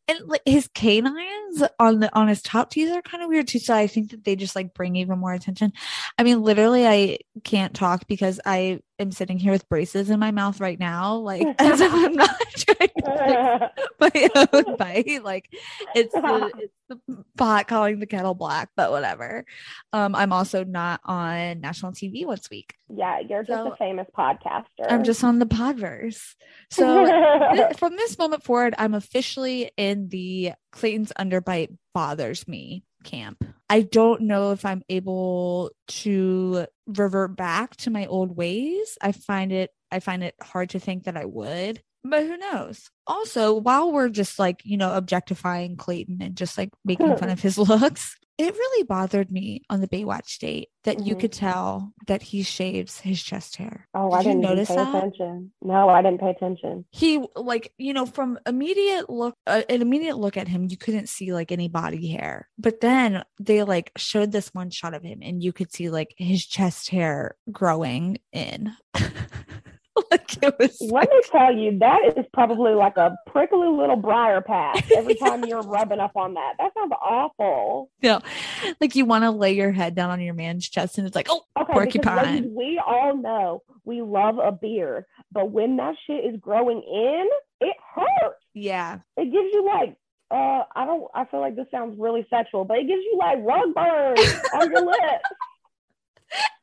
[0.09, 3.59] and like his canines on the on his top teeth are kind of weird too.
[3.59, 5.73] So I think that they just like bring even more attention.
[6.17, 10.31] I mean, literally, I can't talk because I am sitting here with braces in my
[10.31, 13.71] mouth right now, like as if I'm not trying to
[14.01, 15.23] fix my own bite.
[15.23, 15.51] Like
[15.95, 19.45] it's the it's the pot calling the kettle black, but whatever.
[19.93, 22.78] Um, I'm also not on national TV once a week.
[22.95, 24.65] Yeah, you're just a famous podcaster.
[24.89, 26.35] I'm just on the Podverse.
[26.71, 27.07] So
[27.55, 33.45] thi- from this moment forward, I'm officially in the Clayton's underbite bothers me camp.
[33.71, 38.97] I don't know if I'm able to revert back to my old ways.
[39.01, 42.91] I find it I find it hard to think that I would, but who knows?
[43.07, 47.41] Also, while we're just like, you know, objectifying Clayton and just like making fun of
[47.41, 51.21] his looks, it really bothered me on the Baywatch date that you Mhm.
[51.21, 53.89] could tell that he shaves his chest hair.
[53.95, 54.89] Oh, Did I didn't notice pay that?
[54.95, 55.53] attention.
[55.61, 56.85] No, I didn't pay attention.
[56.91, 61.09] he like you know from immediate look uh, an immediate look at him you couldn't
[61.09, 65.19] see like any body hair but then they like showed this one shot of him
[65.23, 68.73] and you could see like his chest hair growing in
[70.11, 74.41] like it was Let me tell you, that is probably like a prickly little briar
[74.41, 76.55] patch every time you're rubbing up on that.
[76.59, 77.91] That sounds awful.
[78.01, 78.21] you know,
[78.81, 81.29] like you want to lay your head down on your man's chest and it's like
[81.31, 82.55] oh Okay, Porcupine.
[82.55, 87.29] we all know we love a beard, but when that shit is growing in,
[87.61, 88.37] it hurts.
[88.55, 89.97] yeah It gives you like,
[90.31, 93.39] uh, I don't, I feel like this sounds really sexual, but it gives you like
[93.43, 95.25] rug burns on your lips.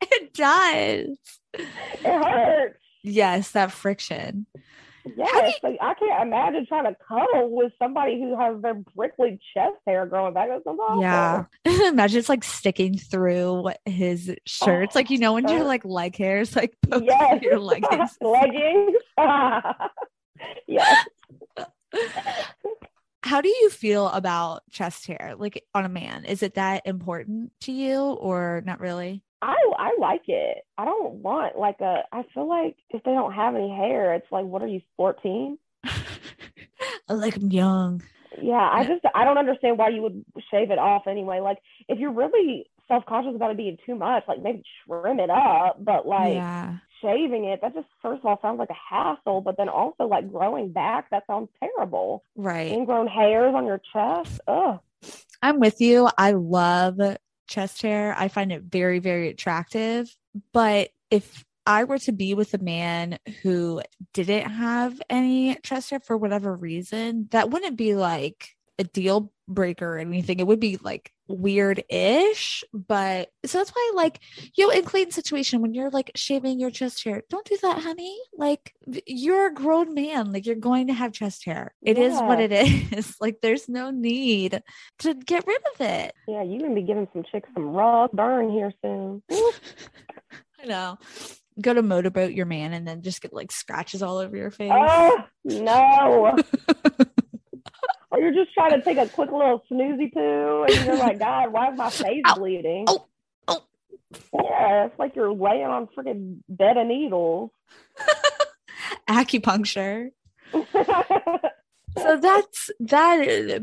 [0.02, 1.18] it does
[1.54, 1.66] It
[2.04, 2.78] hurts.
[3.06, 4.46] Yes that friction
[5.16, 9.76] Yes, like, I can't imagine trying to cuddle with somebody who has their prickly chest
[9.86, 10.48] hair growing back.
[10.48, 11.00] That sounds awful.
[11.00, 11.44] Yeah.
[11.88, 14.96] Imagine it's like sticking through his shirts.
[14.96, 17.40] like you know when your like leg hairs like Yes.
[17.40, 18.16] your leggings.
[18.20, 18.96] Leggings.
[20.66, 21.06] yes.
[23.22, 26.24] How do you feel about chest hair like on a man?
[26.24, 29.22] Is it that important to you or not really?
[29.42, 30.58] I I like it.
[30.78, 34.30] I don't want like a I feel like if they don't have any hair, it's
[34.30, 35.58] like what are you 14?
[35.84, 35.92] I
[37.12, 38.02] like them young.
[38.40, 41.40] Yeah, I just I don't understand why you would shave it off anyway.
[41.40, 45.82] Like if you're really self-conscious about it being too much, like maybe trim it up,
[45.82, 46.76] but like yeah.
[47.02, 50.30] shaving it, that just first of all sounds like a hassle, but then also like
[50.30, 52.24] growing back, that sounds terrible.
[52.36, 52.72] Right.
[52.72, 54.40] Ingrown hairs on your chest.
[54.46, 54.80] Ugh.
[55.42, 56.08] I'm with you.
[56.16, 57.00] I love
[57.46, 58.14] chest hair.
[58.18, 60.14] I find it very, very attractive.
[60.52, 63.82] But if I were to be with a man who
[64.12, 69.94] didn't have any chest hair for whatever reason, that wouldn't be like a deal breaker
[69.94, 70.40] or anything.
[70.40, 72.64] It would be like weird ish.
[72.72, 74.20] But so that's why, like,
[74.54, 77.82] you know, in Clayton's situation, when you're like shaving your chest hair, don't do that,
[77.82, 78.18] honey.
[78.36, 78.74] Like,
[79.06, 80.32] you're a grown man.
[80.32, 81.74] Like, you're going to have chest hair.
[81.82, 83.16] It is what it is.
[83.20, 84.62] Like, there's no need
[85.00, 86.14] to get rid of it.
[86.28, 89.22] Yeah, you're gonna be giving some chicks some raw burn here soon.
[89.30, 90.98] I know.
[91.60, 94.72] Go to motorboat your man and then just get like scratches all over your face.
[94.74, 96.36] Oh no.
[98.16, 101.52] or you're just trying to take a quick little snoozy poo and you're like, God,
[101.52, 102.34] why is my face Ow.
[102.36, 102.84] bleeding?
[102.88, 103.04] Oh.
[103.46, 103.62] Oh.
[104.32, 107.50] Yeah, it's like you're laying on freaking bed of needles.
[109.08, 110.08] Acupuncture.
[111.98, 113.20] So that's that.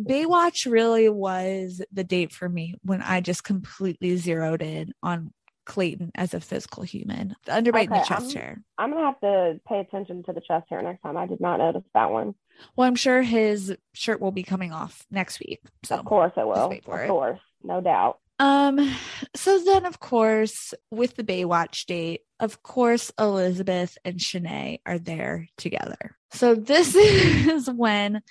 [0.07, 5.31] Baywatch really was the date for me when I just completely zeroed in on
[5.65, 7.35] Clayton as a physical human.
[7.45, 8.63] The underbite in the chest I'm- hair.
[8.77, 11.17] I'm gonna have to pay attention to the chest hair next time.
[11.17, 12.35] I did not notice that one.
[12.75, 15.61] Well, I'm sure his shirt will be coming off next week.
[15.83, 16.53] So of course it will.
[16.53, 16.85] of it.
[16.85, 18.19] course, no doubt.
[18.39, 18.93] Um,
[19.35, 25.47] so then of course, with the Baywatch date, of course, Elizabeth and Shanae are there
[25.57, 26.17] together.
[26.31, 28.21] So this is when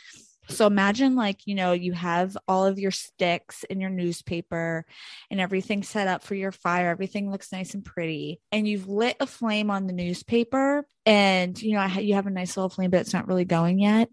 [0.49, 4.84] so imagine like, you know, you have all of your sticks in your newspaper
[5.30, 6.90] and everything set up for your fire.
[6.90, 8.40] Everything looks nice and pretty.
[8.51, 12.57] And you've lit a flame on the newspaper and you know, you have a nice
[12.57, 14.09] little flame, but it's not really going yet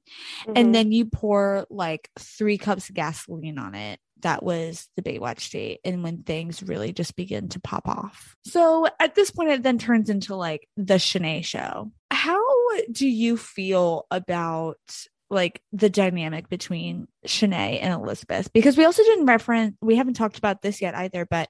[0.45, 0.53] Mhm.
[0.55, 3.99] and then you pour like three cups of gasoline on it.
[4.21, 8.35] That was the Baywatch date, and when things really just begin to pop off.
[8.45, 11.93] So at this point, it then turns into like the Shanae show.
[12.11, 12.41] How
[12.91, 14.77] do you feel about
[15.29, 18.51] like the dynamic between Shanae and Elizabeth?
[18.53, 21.49] Because we also didn't reference, we haven't talked about this yet either, but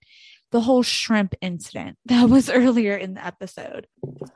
[0.51, 3.87] the whole shrimp incident that was earlier in the episode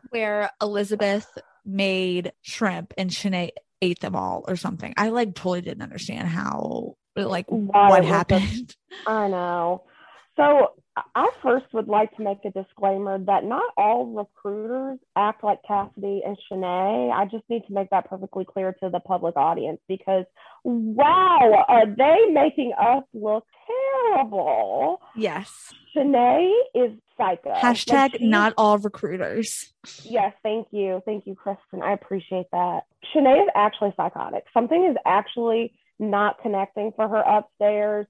[0.09, 1.27] where Elizabeth
[1.65, 3.49] made shrimp and Shanae
[3.81, 4.93] ate them all or something.
[4.97, 8.75] I like totally didn't understand how like Why what it was a- happened.
[9.05, 9.83] I know.
[10.35, 10.73] So
[11.15, 16.21] I first would like to make a disclaimer that not all recruiters act like Cassidy
[16.25, 17.11] and Shanae.
[17.11, 20.25] I just need to make that perfectly clear to the public audience because
[20.63, 25.01] wow, are they making us look terrible?
[25.15, 25.73] yes.
[25.95, 27.49] Shanae is psycho.
[27.49, 29.73] Like, Hashtag she- not all recruiters.
[30.03, 31.01] Yes, thank you.
[31.05, 31.83] Thank you, Kristen.
[31.83, 32.81] I appreciate that.
[33.13, 34.45] Shanae is actually psychotic.
[34.53, 38.07] Something is actually not connecting for her upstairs.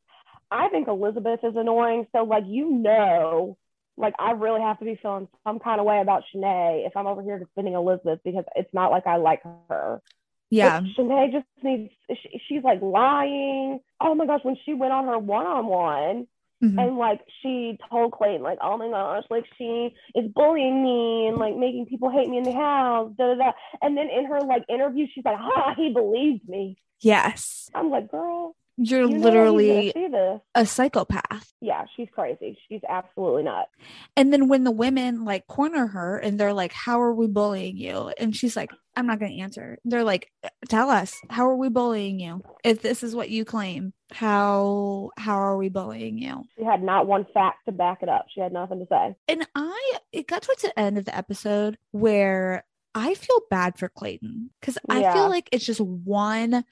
[0.54, 2.08] I think Elizabeth is annoying.
[2.16, 3.58] So, like, you know,
[3.98, 7.08] like, I really have to be feeling some kind of way about Shanae if I'm
[7.08, 10.02] over here defending Elizabeth because it's not like I like her.
[10.50, 10.82] Yeah.
[10.82, 13.80] But Shanae just needs, she, she's like lying.
[14.00, 16.28] Oh my gosh, when she went on her one on one,
[16.62, 21.38] and like she told Clayton, like, oh my gosh, like she is bullying me and
[21.38, 23.52] like making people hate me in the house, da da da.
[23.82, 26.78] And then in her like interview, she's like, ha, he believed me.
[27.02, 27.70] Yes.
[27.76, 30.42] I'm like, girl, You're you literally gonna see this.
[30.56, 31.54] a psychopath.
[31.62, 32.58] Yeah, she's crazy.
[32.68, 33.70] She's absolutely nuts.
[34.18, 37.78] And then when the women like corner her and they're like, How are we bullying
[37.78, 38.12] you?
[38.18, 39.78] And she's like, I'm not going to answer.
[39.86, 40.32] They're like,
[40.70, 42.42] Tell us, how are we bullying you?
[42.64, 46.44] If this is what you claim, how how are we bullying you?
[46.58, 48.26] She had not one fact to back it up.
[48.34, 49.16] She had nothing to say.
[49.28, 52.66] And I, it got towards the end of the episode where
[52.96, 55.14] I feel bad for Clayton because I Yeah.
[55.14, 56.64] feel like it's just one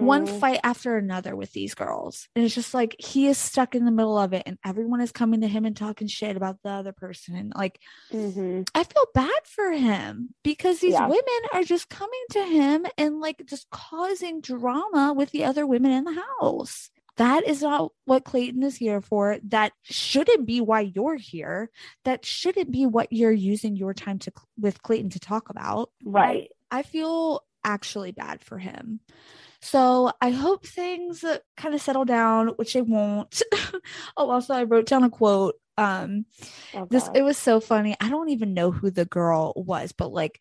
[0.00, 0.28] one Mhm.
[0.28, 2.28] fight after another with these girls.
[2.34, 5.12] And it's just like he is stuck in the middle of it and everyone is
[5.12, 7.36] coming to him and talking shit about the other person.
[7.36, 7.80] And like
[8.12, 8.66] Mhm.
[8.74, 11.06] I feel bad for him because these Yeah.
[11.06, 15.92] women are just coming to him and like just causing drama with the other women
[15.92, 16.90] in the house.
[17.16, 19.38] That is not what Clayton is here for.
[19.48, 21.70] That shouldn't be why you're here.
[22.04, 25.90] That shouldn't be what you're using your time to with Clayton to talk about.
[26.04, 26.48] Right.
[26.70, 29.00] I feel actually bad for him.
[29.60, 31.24] So I hope things
[31.56, 33.40] kind of settle down, which they won't.
[34.16, 35.54] oh, also I wrote down a quote.
[35.78, 36.26] Um,
[36.74, 37.96] Oh, this it was so funny.
[38.00, 40.40] I don't even know who the girl was, but like,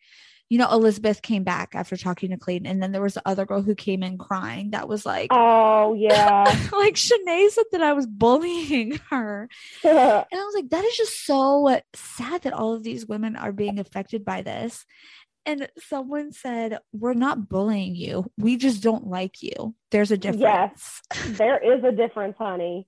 [0.53, 3.43] you know, Elizabeth came back after talking to Clayton, and then there was the other
[3.43, 4.69] girl who came in crying.
[4.69, 6.43] That was like, oh yeah.
[6.71, 9.49] like Shanae said that I was bullying her.
[9.83, 13.51] And I was like, that is just so sad that all of these women are
[13.51, 14.85] being affected by this.
[15.43, 18.31] And someone said, We're not bullying you.
[18.37, 19.73] We just don't like you.
[19.89, 20.41] There's a difference.
[20.41, 21.01] Yes.
[21.29, 22.87] there is a difference, honey.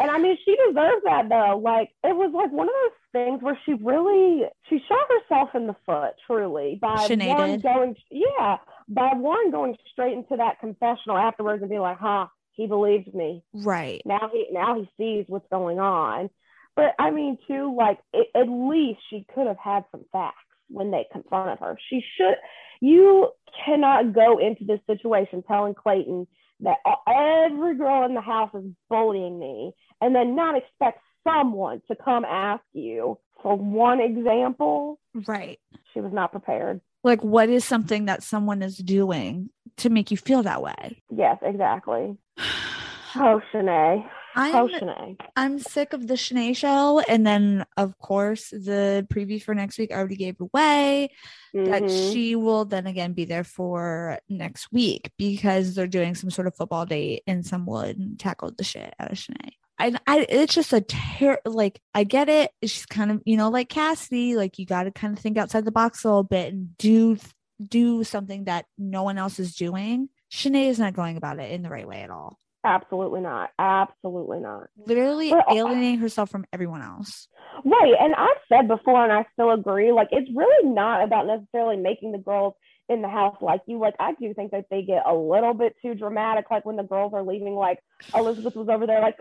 [0.00, 1.60] And I mean, she deserves that though.
[1.62, 5.66] Like, it was like one of those things where she really she shot herself in
[5.66, 8.58] the foot, truly, by Shanae one going, yeah,
[8.88, 13.42] by one going straight into that confessional afterwards and being like, "Huh, he believed me.
[13.52, 14.02] Right.
[14.04, 16.30] Now he now he sees what's going on."
[16.76, 20.36] But I mean, too, like it, at least she could have had some facts
[20.68, 21.76] when they confronted her.
[21.88, 22.36] She should.
[22.80, 23.30] You
[23.66, 26.26] cannot go into this situation telling Clayton
[26.60, 31.96] that every girl in the house is bullying me and then not expect someone to
[31.96, 34.98] come ask you for one example.
[35.26, 35.58] Right.
[35.92, 36.80] She was not prepared.
[37.02, 41.02] Like, what is something that someone is doing to make you feel that way?
[41.14, 42.16] Yes, exactly.
[43.16, 44.08] Oh, Shanae.
[44.36, 45.16] Oh, I'm Shanae.
[45.34, 47.00] I'm sick of the Shanae show.
[47.08, 51.10] And then of course the preview for next week I already gave away
[51.52, 52.12] that Mhm.
[52.12, 56.54] she will then again be there for next week because they're doing some sort of
[56.54, 59.54] football date and someone tackled the shit out of Shanae.
[59.80, 62.50] I, I it's just a ter- like I get it.
[62.62, 65.64] She's kind of you know like Cassidy, like you got to kind of think outside
[65.64, 67.18] the box a little bit and do
[67.66, 70.08] do something that no one else is doing.
[70.32, 72.38] Shanae is not going about it in the right way at all.
[72.64, 73.50] Absolutely not.
[73.58, 74.68] Absolutely not.
[74.86, 77.26] Literally alienating herself from everyone else.
[77.64, 77.94] Right.
[77.98, 82.12] And I've said before, and I still agree, like, it's really not about necessarily making
[82.12, 82.54] the girls
[82.90, 83.78] in the house like you.
[83.78, 86.50] Like, I do think that they get a little bit too dramatic.
[86.50, 87.78] Like, when the girls are leaving, like,
[88.14, 89.16] Elizabeth was over there, like,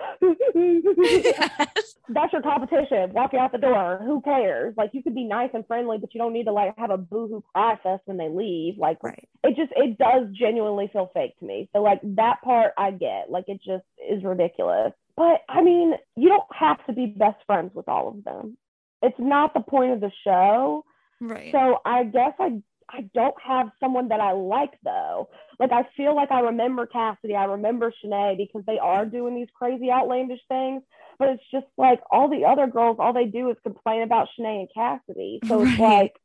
[0.56, 1.96] yes.
[2.10, 3.14] that's your competition.
[3.14, 4.02] Walk out the door.
[4.04, 4.74] Who cares?
[4.76, 6.98] Like, you could be nice and friendly, but you don't need to, like, have a
[6.98, 8.78] boohoo cry fest when they leave.
[8.78, 9.30] Like, Right.
[9.44, 11.70] it just, it does genuinely feel fake to me.
[11.72, 13.30] So, like, that part I get.
[13.30, 14.94] Like, it just is ridiculous.
[15.16, 18.58] But I mean, you don't have to be best friends with all of them.
[19.04, 20.86] It's not the point of the show.
[21.20, 21.52] Right.
[21.52, 22.62] So I guess I
[22.92, 25.30] I don't have someone that I like though.
[25.60, 29.48] Like I feel like I remember Cassidy, I remember Shanae because they are doing these
[29.54, 30.82] crazy outlandish things.
[31.18, 34.62] But it's just like all the other girls, all they do is complain about Shanae
[34.62, 35.42] and Cassidy.
[35.48, 36.02] So it's Right.
[36.02, 36.22] like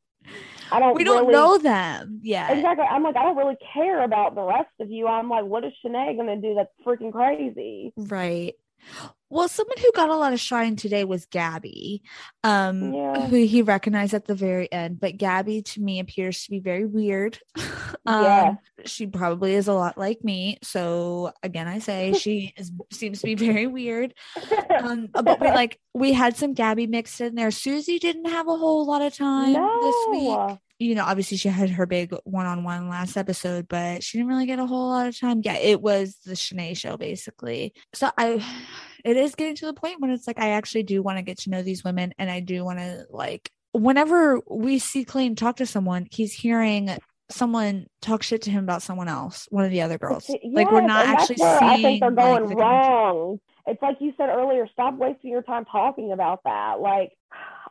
[0.72, 2.56] I don't we don't really know them yet.
[2.56, 2.86] Exactly.
[2.88, 5.06] I'm like, I don't really care about the rest of you.
[5.06, 7.92] I'm like, what is Shanae gonna do that's freaking crazy?
[7.96, 8.54] Right.
[9.30, 12.02] Well, someone who got a lot of shine today was Gabby,
[12.44, 13.26] um, Yeah.
[13.26, 15.00] who he recognized at the very end.
[15.00, 17.38] But Gabby, to me, appears to be very weird.
[18.06, 18.54] um, Yeah.
[18.84, 20.58] She probably is a lot like me.
[20.62, 24.14] So again, I say she is seems to be very weird.
[24.82, 27.50] Um, but we like we had some Gabby mixed in there.
[27.50, 30.58] Susie didn't have a whole lot of time this week.
[30.78, 34.28] you know, obviously she had her big one on one last episode, but she didn't
[34.28, 35.40] really get a whole lot of time.
[35.42, 37.72] Yeah, it was the Shanae show basically.
[37.94, 38.44] So I,
[39.04, 41.38] it is getting to the point when it's like I actually do want to get
[41.40, 45.56] to know these women, and I do want to like whenever we see Clayton talk
[45.56, 46.96] to someone, he's hearing
[47.30, 50.30] someone talk shit to him about someone else, one of the other girls.
[50.52, 51.48] like we're not actually seeing.
[51.48, 52.58] I think they're like, going the connection.
[52.58, 53.40] wrong.
[53.66, 54.68] It's like you said earlier.
[54.72, 56.80] Stop wasting your time talking about that.
[56.80, 57.12] Like,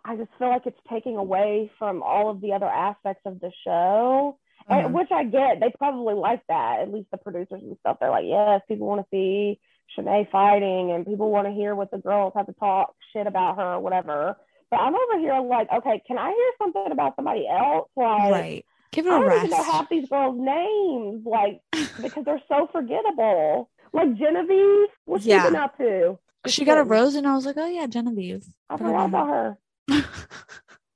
[0.03, 3.51] I just feel like it's taking away from all of the other aspects of the
[3.63, 4.93] show, and, mm-hmm.
[4.93, 5.59] which I get.
[5.59, 6.79] They probably like that.
[6.81, 7.97] At least the producers and stuff.
[7.99, 9.59] They're like, yes, people want to see
[9.97, 13.57] Shanae fighting, and people want to hear what the girls have to talk shit about
[13.57, 14.36] her or whatever.
[14.71, 17.89] But I'm over here like, okay, can I hear something about somebody else?
[17.95, 18.65] Like, right.
[18.91, 19.45] Give it I a don't rest.
[19.45, 21.61] even know half these girls' names, like
[22.01, 23.69] because they're so forgettable.
[23.91, 25.43] Like Genevieve, what's Yeah.
[25.43, 26.17] she been up to?
[26.45, 28.43] Just she got a rose, and I was like, oh yeah, Genevieve.
[28.69, 29.57] I forgot about her.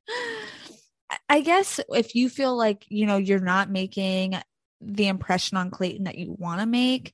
[0.09, 4.35] I- I guess if you feel like you know you're not making
[4.81, 7.13] the impression on Clayton that you want to make,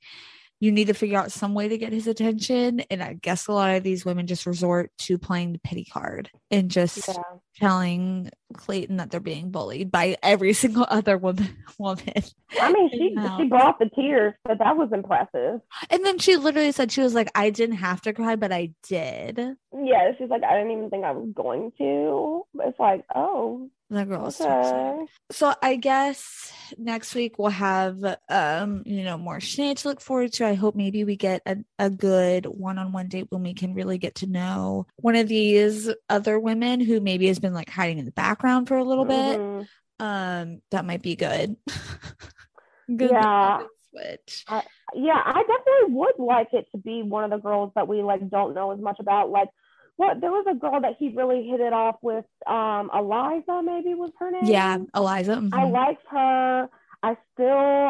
[0.63, 2.79] you need to figure out some way to get his attention.
[2.89, 6.31] And I guess a lot of these women just resort to playing the pity card
[6.49, 7.21] and just Yeah.
[7.59, 11.55] Telling Clayton that they're being bullied by every single other woman.
[11.77, 12.23] woman.
[12.61, 15.61] I mean, she she brought the tears, but that was impressive.
[15.89, 18.73] And then she literally said she was like, "I didn't have to cry, but I
[18.83, 19.39] did."
[19.75, 22.45] Yeah, she's like, I didn't even think I was going to.
[22.59, 25.05] It's like, oh, The girl so okay.
[25.31, 30.33] so i guess next week we'll have um you know more Shanae to look forward
[30.33, 33.99] to i hope maybe we get a, a good one-on-one date when we can really
[33.99, 38.05] get to know one of these other women who maybe has been like hiding in
[38.05, 39.67] the background for a little bit Mhm.
[39.99, 41.57] um that might be good
[42.97, 43.63] good Yeah.
[43.91, 44.47] switch
[44.95, 48.29] Yeah, I definitely would like it to be one of the girls that we like
[48.29, 49.29] don't know as much about.
[49.31, 49.49] Like,
[49.95, 52.25] what there was a girl that he really hit it off with.
[52.47, 54.43] Um, Eliza maybe was her name.
[54.49, 55.69] yeah eliza I mhm.
[55.69, 56.69] liked her.
[57.03, 57.47] I still,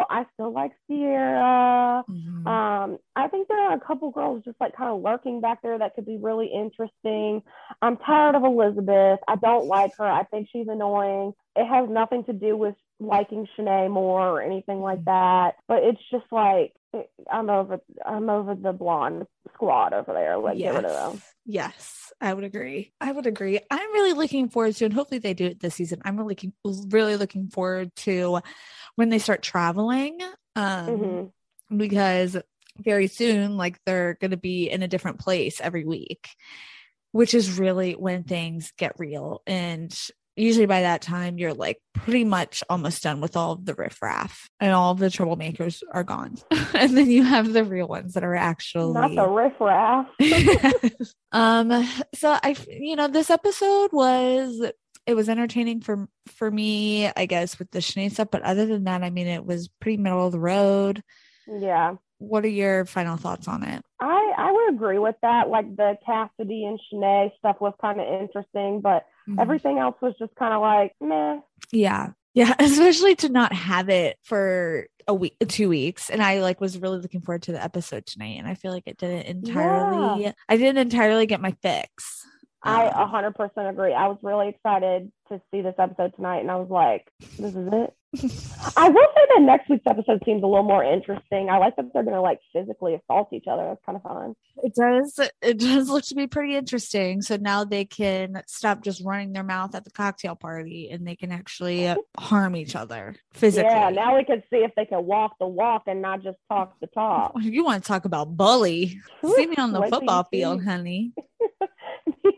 [0.09, 2.03] I still like Sierra.
[2.09, 2.47] Mhm.
[2.47, 5.77] Um, I think there are a couple girls just like kind of lurking back there
[5.77, 7.43] that could be really interesting.
[7.81, 9.19] I'm tired of Elizabeth.
[9.27, 10.05] I don't like her.
[10.05, 11.33] I think she's annoying.
[11.55, 15.55] It has nothing to do with liking Shanae more or anything like that.
[15.67, 16.73] But it's just like
[17.31, 17.79] I'm over.
[18.05, 20.37] I'm over the blonde squad over there.
[20.37, 21.21] Like get rid of them.
[21.45, 22.93] Yes, I would agree.
[23.01, 23.59] I would agree.
[23.69, 26.01] I'm really looking forward to, and hopefully they do it this season.
[26.05, 26.37] I'm really
[26.89, 28.39] really looking forward to
[28.95, 30.19] when they start traveling,
[30.55, 31.31] um, Mhm.
[31.77, 32.37] because
[32.77, 36.27] very soon, like they're going to be in a different place every week,
[37.11, 39.41] which is really when things get real.
[39.45, 39.95] And
[40.35, 44.49] usually by that time, you're like pretty much almost done with all of the riffraff,
[44.59, 46.35] and all of the troublemakers are gone,
[46.73, 50.07] and then you have the real ones that are actually Not the riffraff.
[51.31, 51.69] um
[52.15, 54.71] so i you know this episode was
[55.05, 58.85] it was entertaining for for me i guess with the Shanae stuff but other than
[58.85, 61.03] that i mean it was pretty middle of the road
[61.47, 61.95] yeah.
[62.19, 65.47] what are your final thoughts on it I, I would agree with that.
[65.47, 69.39] Like the Cassidy and Shanae stuff was kind of interesting, but Mhm.
[69.39, 71.39] everything else was just kind of like meh.
[71.71, 76.59] yeah yeah especially to not have it for a week two weeks and i like
[76.59, 80.33] was really looking forward to the episode tonight and i feel like it didn't entirely
[80.49, 82.25] i didn't entirely get my fix
[82.63, 83.93] I Um, hundred percent agree.
[83.93, 87.67] I was really excited to see this episode tonight, and I was like, "This is
[87.71, 87.93] it.
[88.77, 91.49] I will say that next week's episode seems a little more interesting.
[91.49, 93.63] I like that they're going to like physically assault each other.
[93.65, 94.35] That's kind of fun.
[94.57, 95.19] It does.
[95.41, 97.23] It does look to be pretty interesting.
[97.23, 101.15] So now they can stop just running their mouth at the cocktail party, and they
[101.15, 103.71] can actually harm each other physically.
[103.71, 106.75] Yeah, now we can see if they can walk the walk and not just talk
[106.81, 107.33] the talk.
[107.41, 108.99] You want to talk about bully?
[109.35, 111.13] See me on the football field, honey.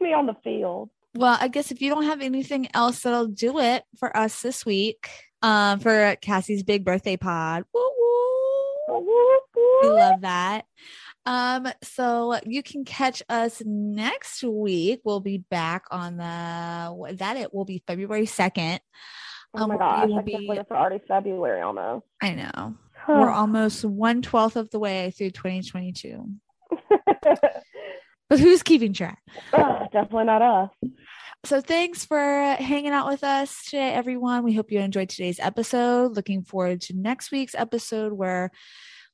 [0.05, 0.91] Me on the field.
[1.15, 4.63] Well, I guess if you don't have anything else, that'll do it for us this
[4.63, 5.09] week.
[5.41, 7.63] Um, for Cassie's big birthday pod.
[7.73, 7.81] Woo
[8.87, 9.07] woo.
[9.81, 10.65] We love that.
[11.25, 15.01] Um, so you can catch us next week.
[15.03, 18.79] We'll be back on the that it will be February 2nd.
[19.55, 22.05] Oh my Um, gosh, we will be- it's already February almost.
[22.21, 22.75] I know.
[23.07, 26.25] We're almost one twelfth of the way through 2022.
[28.29, 29.21] But who's keeping track?
[29.53, 30.69] Ugh, Definitely not us.
[31.45, 34.43] So thanks for hanging out with us today, everyone.
[34.43, 36.15] We hope you enjoyed today's episode.
[36.15, 38.51] Looking forward to next week's episode where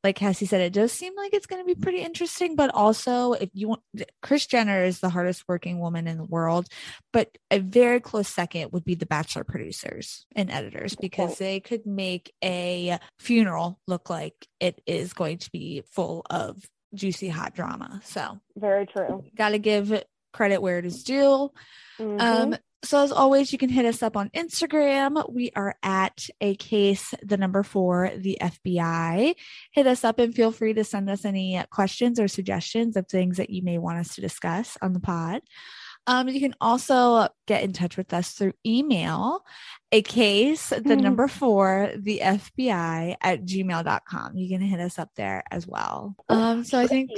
[0.03, 2.55] like Cassie said, it does seem like it's going to be pretty interesting.
[2.55, 3.81] But also, if you want,
[4.21, 6.67] Kris Jenner is the hardest working woman in the world,
[7.13, 11.85] but a very close second would be the Bachelor producers and editors because they could
[11.85, 18.01] make a funeral look like it is going to be full of juicy hot drama.
[18.03, 19.23] So, Very true.
[19.35, 21.51] got to give credit where it is due.
[21.99, 22.21] Mhm.
[22.21, 25.31] Um, so as always, you can hit us up on Instagram.
[25.31, 29.35] We are at a case, the number four, the FBI.
[29.71, 33.37] Hit us up and feel free to send us any questions or suggestions of things
[33.37, 35.41] that you may want us to discuss on the pod.
[36.07, 39.45] Um, you can also get in touch with us through email,
[39.91, 41.01] a case, the Mhm.
[41.01, 44.35] number four, the FBI at gmail.com.
[44.35, 46.15] You can hit us up there as well.
[46.27, 47.11] Um, so I think.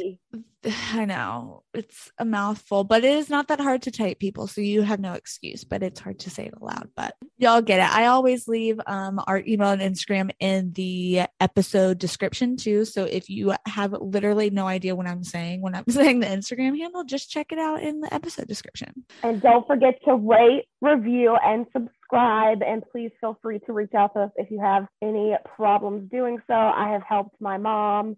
[0.93, 4.47] I know it's a mouthful, but it is not that hard to type, people.
[4.47, 6.89] So you have no excuse, but it's hard to say it aloud.
[6.95, 7.95] But y'all get it.
[7.95, 12.85] I always leave um, our email and Instagram in the episode description too.
[12.85, 16.77] So if you have literally no idea what I'm saying when I'm saying the Instagram
[16.77, 19.05] handle, just check it out in the episode description.
[19.23, 22.61] And don't forget to rate, review, and subscribe.
[22.61, 26.39] And please feel free to reach out to us if you have any problems doing
[26.47, 26.53] so.
[26.53, 28.17] I have helped my mom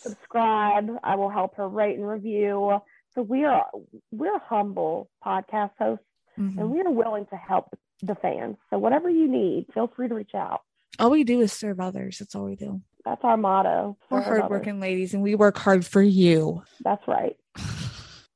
[0.00, 0.88] subscribe.
[1.04, 2.78] I will help her rate and review.
[3.14, 3.66] So we are
[4.12, 6.04] we're humble podcast hosts,
[6.38, 6.58] Mhm.
[6.58, 8.56] and we are willing to help the fans.
[8.70, 10.62] So whatever you need, feel free to reach out.
[10.98, 12.18] All we do is serve others.
[12.18, 12.80] That's all we do.
[13.04, 13.96] That's our motto.
[14.10, 14.38] We're Serve others.
[14.40, 16.62] hardworking ladies and we work hard for you.
[16.82, 17.36] That's right.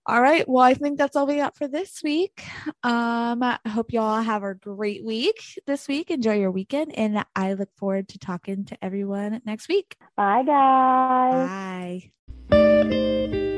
[0.06, 0.46] All right.
[0.46, 2.44] Well, I think that's all we got for this week.
[2.82, 6.10] Um, I hope you all have a great week this week.
[6.10, 6.96] Enjoy your weekend.
[6.98, 9.96] And I look forward to talking to everyone next week.
[10.16, 12.10] Bye, guys.
[12.50, 13.53] Bye.